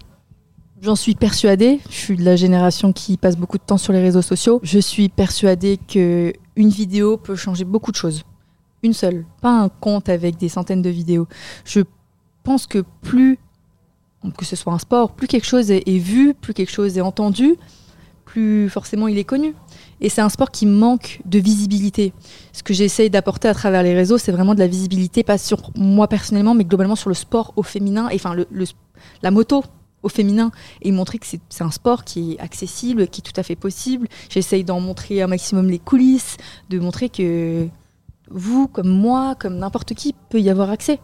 J'en 0.82 0.96
suis 0.96 1.14
persuadée. 1.14 1.78
Je 1.90 1.94
suis 1.94 2.16
de 2.16 2.24
la 2.24 2.36
génération 2.36 2.94
qui 2.94 3.18
passe 3.18 3.36
beaucoup 3.36 3.58
de 3.58 3.62
temps 3.62 3.76
sur 3.76 3.92
les 3.92 4.00
réseaux 4.00 4.22
sociaux. 4.22 4.60
Je 4.62 4.78
suis 4.78 5.10
persuadée 5.10 5.76
que 5.76 6.32
une 6.56 6.70
vidéo 6.70 7.18
peut 7.18 7.36
changer 7.36 7.64
beaucoup 7.64 7.90
de 7.90 7.96
choses. 7.96 8.24
Une 8.82 8.94
seule, 8.94 9.26
pas 9.42 9.50
un 9.50 9.68
compte 9.68 10.08
avec 10.08 10.38
des 10.38 10.48
centaines 10.48 10.80
de 10.80 10.88
vidéos. 10.88 11.28
Je 11.66 11.82
pense 12.44 12.66
que 12.66 12.82
plus 13.02 13.38
que 14.38 14.46
ce 14.46 14.56
soit 14.56 14.72
un 14.72 14.78
sport, 14.78 15.12
plus 15.12 15.26
quelque 15.26 15.46
chose 15.46 15.70
est, 15.70 15.98
vu, 15.98 16.32
plus 16.34 16.54
quelque 16.54 16.72
chose 16.72 16.96
est 16.96 17.02
entendu, 17.02 17.56
plus 18.24 18.70
forcément 18.70 19.06
il 19.06 19.18
est 19.18 19.24
connu. 19.24 19.54
Et 20.00 20.08
c'est 20.08 20.22
un 20.22 20.28
sport 20.30 20.50
qui 20.50 20.64
manque 20.64 21.20
de 21.26 21.38
visibilité. 21.38 22.14
Ce 22.52 22.62
que 22.62 22.72
j'essaye 22.72 23.10
d'apporter 23.10 23.48
à 23.48 23.54
travers 23.54 23.82
les 23.82 23.94
réseaux, 23.94 24.16
c'est 24.16 24.32
vraiment 24.32 24.54
de 24.54 24.60
la 24.60 24.66
visibilité, 24.66 25.24
pas 25.24 25.36
sur 25.36 25.72
moi 25.74 26.08
personnellement, 26.08 26.54
mais 26.54 26.64
globalement 26.64 26.96
sur 26.96 27.10
le 27.10 27.14
sport 27.14 27.52
au 27.56 27.62
féminin, 27.62 28.08
et 28.10 28.14
enfin 28.14 28.34
le, 28.34 28.46
la 29.22 29.30
moto 29.30 29.62
au 30.02 30.08
féminin 30.08 30.50
et 30.82 30.92
montrer 30.92 31.18
que 31.18 31.26
c'est 31.26 31.62
un 31.62 31.70
sport 31.70 32.04
qui 32.04 32.32
est 32.32 32.40
accessible, 32.40 33.08
qui 33.08 33.20
est 33.20 33.24
tout 33.24 33.38
à 33.38 33.42
fait 33.42 33.56
possible. 33.56 34.08
J'essaye 34.28 34.64
d'en 34.64 34.80
montrer 34.80 35.22
un 35.22 35.26
maximum 35.26 35.68
les 35.68 35.78
coulisses, 35.78 36.36
de 36.70 36.78
montrer 36.78 37.08
que 37.08 37.68
vous, 38.30 38.68
comme 38.68 38.88
moi, 38.88 39.34
comme 39.38 39.58
n'importe 39.58 39.94
qui, 39.94 40.14
peut 40.30 40.40
y 40.40 40.50
avoir 40.50 40.70
accès. 40.70 41.00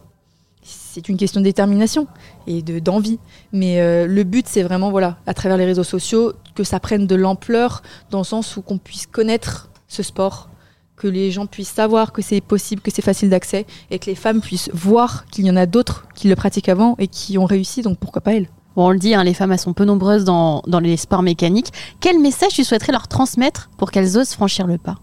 c'est 0.63 1.09
une 1.09 1.17
question 1.17 1.41
de 1.41 1.45
détermination 1.45 2.07
et 2.47 2.61
de 2.61 2.79
d'envie. 2.79 3.19
Mais 3.51 3.79
euh, 3.81 4.07
le 4.07 4.23
but, 4.23 4.47
c'est 4.47 4.63
vraiment, 4.63 4.89
voilà, 4.89 5.17
à 5.27 5.33
travers 5.33 5.57
les 5.57 5.65
réseaux 5.65 5.83
sociaux, 5.83 6.33
que 6.55 6.63
ça 6.63 6.79
prenne 6.79 7.05
de 7.05 7.15
l'ampleur 7.15 7.83
dans 8.09 8.19
le 8.19 8.23
sens 8.23 8.57
où 8.57 8.61
qu'on 8.61 8.77
puisse 8.77 9.05
connaître 9.05 9.69
ce 9.87 10.03
sport, 10.03 10.49
que 10.95 11.07
les 11.07 11.31
gens 11.31 11.45
puissent 11.45 11.69
savoir 11.69 12.11
que 12.11 12.21
c'est 12.21 12.41
possible, 12.41 12.81
que 12.81 12.91
c'est 12.91 13.03
facile 13.03 13.29
d'accès 13.29 13.65
et 13.91 13.99
que 13.99 14.07
les 14.07 14.15
femmes 14.15 14.41
puissent 14.41 14.69
voir 14.73 15.25
qu'il 15.27 15.45
y 15.45 15.51
en 15.51 15.55
a 15.55 15.67
d'autres 15.67 16.07
qui 16.15 16.27
le 16.27 16.35
pratiquent 16.35 16.69
avant 16.69 16.95
et 16.97 17.07
qui 17.07 17.37
ont 17.37 17.45
réussi, 17.45 17.83
donc 17.83 17.99
pourquoi 17.99 18.21
pas 18.21 18.33
elles 18.33 18.49
on 18.85 18.91
le 18.91 18.99
dit, 18.99 19.13
hein, 19.13 19.23
les 19.23 19.33
femmes 19.33 19.57
sont 19.57 19.73
peu 19.73 19.85
nombreuses 19.85 20.23
dans, 20.23 20.61
dans 20.67 20.79
les 20.79 20.97
sports 20.97 21.23
mécaniques. 21.23 21.71
Quel 21.99 22.19
message 22.19 22.53
tu 22.53 22.63
souhaiterais 22.63 22.91
leur 22.91 23.07
transmettre 23.07 23.69
pour 23.77 23.91
qu'elles 23.91 24.17
osent 24.17 24.33
franchir 24.33 24.67
le 24.67 24.77
pas? 24.77 24.95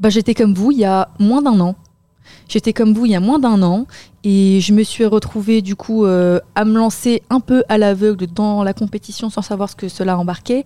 Bah, 0.00 0.08
J'étais 0.08 0.34
comme 0.34 0.54
vous 0.54 0.70
il 0.70 0.78
y 0.78 0.84
a 0.84 1.08
moins 1.18 1.42
d'un 1.42 1.58
an. 1.60 1.74
J'étais 2.48 2.72
comme 2.72 2.94
vous 2.94 3.06
il 3.06 3.12
y 3.12 3.16
a 3.16 3.20
moins 3.20 3.38
d'un 3.38 3.62
an 3.62 3.86
et 4.22 4.60
je 4.60 4.72
me 4.72 4.82
suis 4.82 5.04
retrouvée 5.04 5.62
du 5.62 5.76
coup 5.76 6.06
euh, 6.06 6.40
à 6.54 6.64
me 6.64 6.78
lancer 6.78 7.22
un 7.30 7.40
peu 7.40 7.64
à 7.68 7.78
l'aveugle 7.78 8.26
dans 8.26 8.62
la 8.62 8.72
compétition 8.72 9.30
sans 9.30 9.42
savoir 9.42 9.68
ce 9.68 9.76
que 9.76 9.88
cela 9.88 10.18
embarquait. 10.18 10.64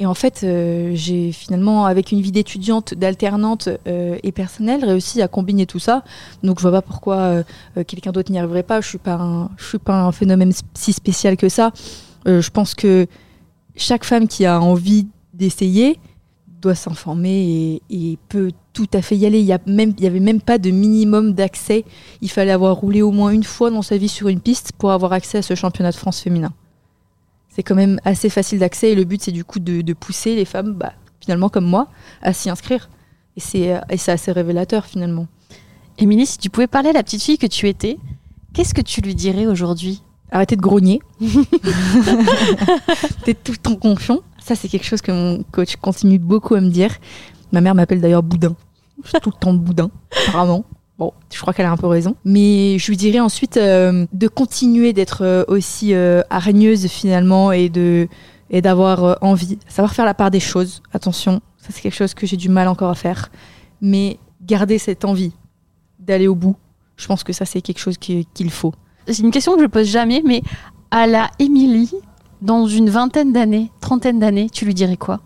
Et 0.00 0.06
en 0.06 0.14
fait, 0.14 0.42
euh, 0.44 0.92
j'ai 0.94 1.32
finalement, 1.32 1.86
avec 1.86 2.12
une 2.12 2.20
vie 2.20 2.30
d'étudiante, 2.30 2.94
d'alternante 2.94 3.68
euh, 3.88 4.16
et 4.22 4.30
personnelle, 4.30 4.84
réussi 4.84 5.22
à 5.22 5.28
combiner 5.28 5.66
tout 5.66 5.80
ça. 5.80 6.04
Donc 6.42 6.58
je 6.58 6.62
vois 6.62 6.70
pas 6.70 6.82
pourquoi 6.82 7.42
quelqu'un 7.86 8.12
d'autre 8.12 8.30
n'y 8.30 8.38
arriverait 8.38 8.62
pas. 8.62 8.80
Je 8.80 8.88
suis 8.88 8.98
suis 9.58 9.78
pas 9.78 10.00
un 10.02 10.12
phénomène 10.12 10.52
si 10.74 10.92
spécial 10.92 11.36
que 11.36 11.48
ça. 11.48 11.72
je 12.26 12.50
pense 12.50 12.74
que 12.74 13.06
chaque 13.76 14.04
femme 14.04 14.28
qui 14.28 14.44
a 14.44 14.60
envie 14.60 15.08
d'essayer 15.34 15.98
doit 16.60 16.74
s'informer 16.74 17.80
et, 17.90 18.18
peut 18.28 18.52
tout 18.72 18.88
à 18.92 19.02
fait 19.02 19.16
y 19.16 19.26
aller. 19.26 19.40
Il 19.40 19.46
y 19.46 19.52
avait 20.06 20.20
même 20.20 20.40
pas 20.40 20.58
de 20.58 20.70
minimum 20.70 21.32
d'accès. 21.32 21.84
Il 22.20 22.30
fallait 22.30 22.52
avoir 22.52 22.76
roulé 22.76 23.02
au 23.02 23.10
moins 23.10 23.30
une 23.30 23.44
fois 23.44 23.70
dans 23.70 23.82
sa 23.82 23.96
vie 23.96 24.08
sur 24.08 24.28
une 24.28 24.40
piste 24.40 24.72
pour 24.76 24.90
avoir 24.90 25.12
accès 25.12 25.38
à 25.38 25.42
ce 25.42 25.54
championnat 25.54 25.90
de 25.90 25.96
France 25.96 26.20
féminin. 26.20 26.52
C'est 27.58 27.64
quand 27.64 27.74
même 27.74 27.98
assez 28.04 28.28
facile 28.30 28.60
d'accès 28.60 28.92
et 28.92 28.94
le 28.94 29.02
but 29.02 29.20
c'est 29.20 29.32
du 29.32 29.44
coup 29.44 29.58
de, 29.58 29.92
pousser 29.92 30.36
les 30.36 30.44
femmes, 30.44 30.74
bah, 30.74 30.92
finalement 31.20 31.48
comme 31.48 31.64
moi, 31.64 31.88
à 32.22 32.32
s'y 32.32 32.48
inscrire. 32.50 32.88
Et 33.36 33.40
c'est, 33.40 33.74
et 33.90 33.96
c'est 33.96 34.12
assez 34.12 34.30
révélateur 34.30 34.86
finalement. 34.86 35.26
Émilie, 35.98 36.26
si 36.26 36.38
tu 36.38 36.50
pouvais 36.50 36.68
parler 36.68 36.90
à 36.90 36.92
la 36.92 37.02
petite 37.02 37.20
fille 37.20 37.36
que 37.36 37.48
tu 37.48 37.66
étais, 37.66 37.98
qu'est-ce 38.52 38.74
que 38.74 38.80
tu 38.80 39.00
lui 39.00 39.16
dirais 39.16 39.48
aujourd'hui? 39.48 40.04
Arrêtez 40.30 40.54
de 40.54 40.60
grogner. 40.60 41.00
T'es 43.24 43.34
tout 43.34 43.50
le 43.50 43.58
temps 43.58 43.74
confiant. 43.74 44.20
Ça, 44.38 44.54
c'est 44.54 44.68
quelque 44.68 44.86
chose 44.86 45.02
que 45.02 45.10
mon 45.10 45.42
coach 45.50 45.74
continue 45.78 46.20
beaucoup 46.20 46.54
à 46.54 46.60
me 46.60 46.70
dire. 46.70 46.94
Ma 47.50 47.60
mère 47.60 47.74
m'appelle 47.74 48.00
d'ailleurs 48.00 48.22
Boudin 48.22 48.54
tout 49.20 49.30
le 49.34 49.40
temps 49.40 49.52
boudin, 49.52 49.90
apparemment. 50.28 50.64
Bon, 50.98 51.12
je 51.32 51.40
crois 51.40 51.54
qu'elle 51.54 51.66
a 51.66 51.70
un 51.70 51.76
peu 51.76 51.86
raison. 51.86 52.16
Mais 52.24 52.78
je 52.78 52.88
lui 52.88 52.96
dirais 52.96 53.20
ensuite 53.20 53.56
euh, 53.56 54.06
de 54.12 54.28
continuer 54.28 54.92
d'être 54.92 55.22
euh, 55.22 55.44
aussi 55.46 55.94
euh, 55.94 56.22
hargneuse 56.28 56.88
finalement 56.88 57.52
et 57.52 57.68
de 57.68 58.08
et 58.50 58.62
d'avoir 58.62 59.18
envie, 59.20 59.58
savoir 59.68 59.92
faire 59.94 60.06
la 60.06 60.14
part 60.14 60.30
des 60.30 60.40
choses. 60.40 60.82
Attention, 60.92 61.42
ça 61.58 61.68
c'est 61.70 61.82
quelque 61.82 61.94
chose 61.94 62.14
que 62.14 62.26
j'ai 62.26 62.38
du 62.38 62.48
mal 62.48 62.66
encore 62.66 62.88
à 62.88 62.94
faire. 62.94 63.30
Mais 63.82 64.18
garder 64.42 64.78
cette 64.78 65.04
envie 65.04 65.32
d'aller 65.98 66.28
au 66.28 66.34
bout, 66.34 66.56
je 66.96 67.06
pense 67.06 67.24
que 67.24 67.34
ça 67.34 67.44
c'est 67.44 67.60
quelque 67.60 67.78
chose 67.78 67.98
qu'il 67.98 68.50
faut. 68.50 68.72
C'est 69.06 69.22
une 69.22 69.30
question 69.30 69.54
que 69.54 69.62
je 69.62 69.66
pose 69.66 69.86
jamais, 69.86 70.22
mais 70.24 70.42
à 70.90 71.06
la 71.06 71.30
Émilie, 71.38 71.92
dans 72.40 72.66
une 72.66 72.88
vingtaine 72.88 73.32
d'années, 73.32 73.70
trentaine 73.80 74.18
d'années, 74.18 74.48
tu 74.50 74.64
lui 74.64 74.74
dirais 74.74 74.96
quoi? 74.96 75.20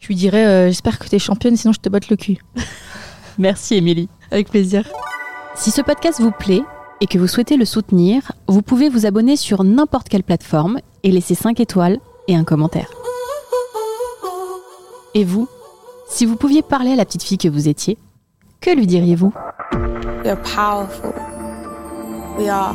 Je 0.00 0.08
lui 0.08 0.14
dirais 0.14 0.44
euh, 0.46 0.66
J'espère 0.68 0.98
que 0.98 1.08
tu 1.08 1.16
es 1.16 1.18
championne, 1.18 1.56
sinon 1.56 1.72
je 1.72 1.80
te 1.80 1.88
botte 1.88 2.08
le 2.08 2.16
cul. 2.16 2.38
Merci, 3.38 3.76
Émilie. 3.76 4.08
Avec 4.30 4.50
plaisir. 4.50 4.88
Si 5.54 5.70
ce 5.70 5.80
podcast 5.82 6.20
vous 6.20 6.32
plaît 6.32 6.62
et 7.00 7.06
que 7.06 7.18
vous 7.18 7.26
souhaitez 7.26 7.56
le 7.56 7.64
soutenir, 7.64 8.32
vous 8.48 8.62
pouvez 8.62 8.88
vous 8.88 9.06
abonner 9.06 9.36
sur 9.36 9.64
n'importe 9.64 10.08
quelle 10.08 10.22
plateforme 10.22 10.78
et 11.02 11.10
laisser 11.10 11.34
5 11.34 11.60
étoiles 11.60 11.98
et 12.28 12.36
un 12.36 12.44
commentaire. 12.44 12.90
Et 15.14 15.24
vous, 15.24 15.48
si 16.08 16.26
vous 16.26 16.36
pouviez 16.36 16.62
parler 16.62 16.92
à 16.92 16.96
la 16.96 17.04
petite 17.04 17.22
fille 17.22 17.38
que 17.38 17.48
vous 17.48 17.68
étiez, 17.68 17.98
que 18.60 18.70
lui 18.70 18.86
diriez-vous? 18.86 19.32
Powerful. 20.54 21.12
We 22.38 22.48
are 22.48 22.74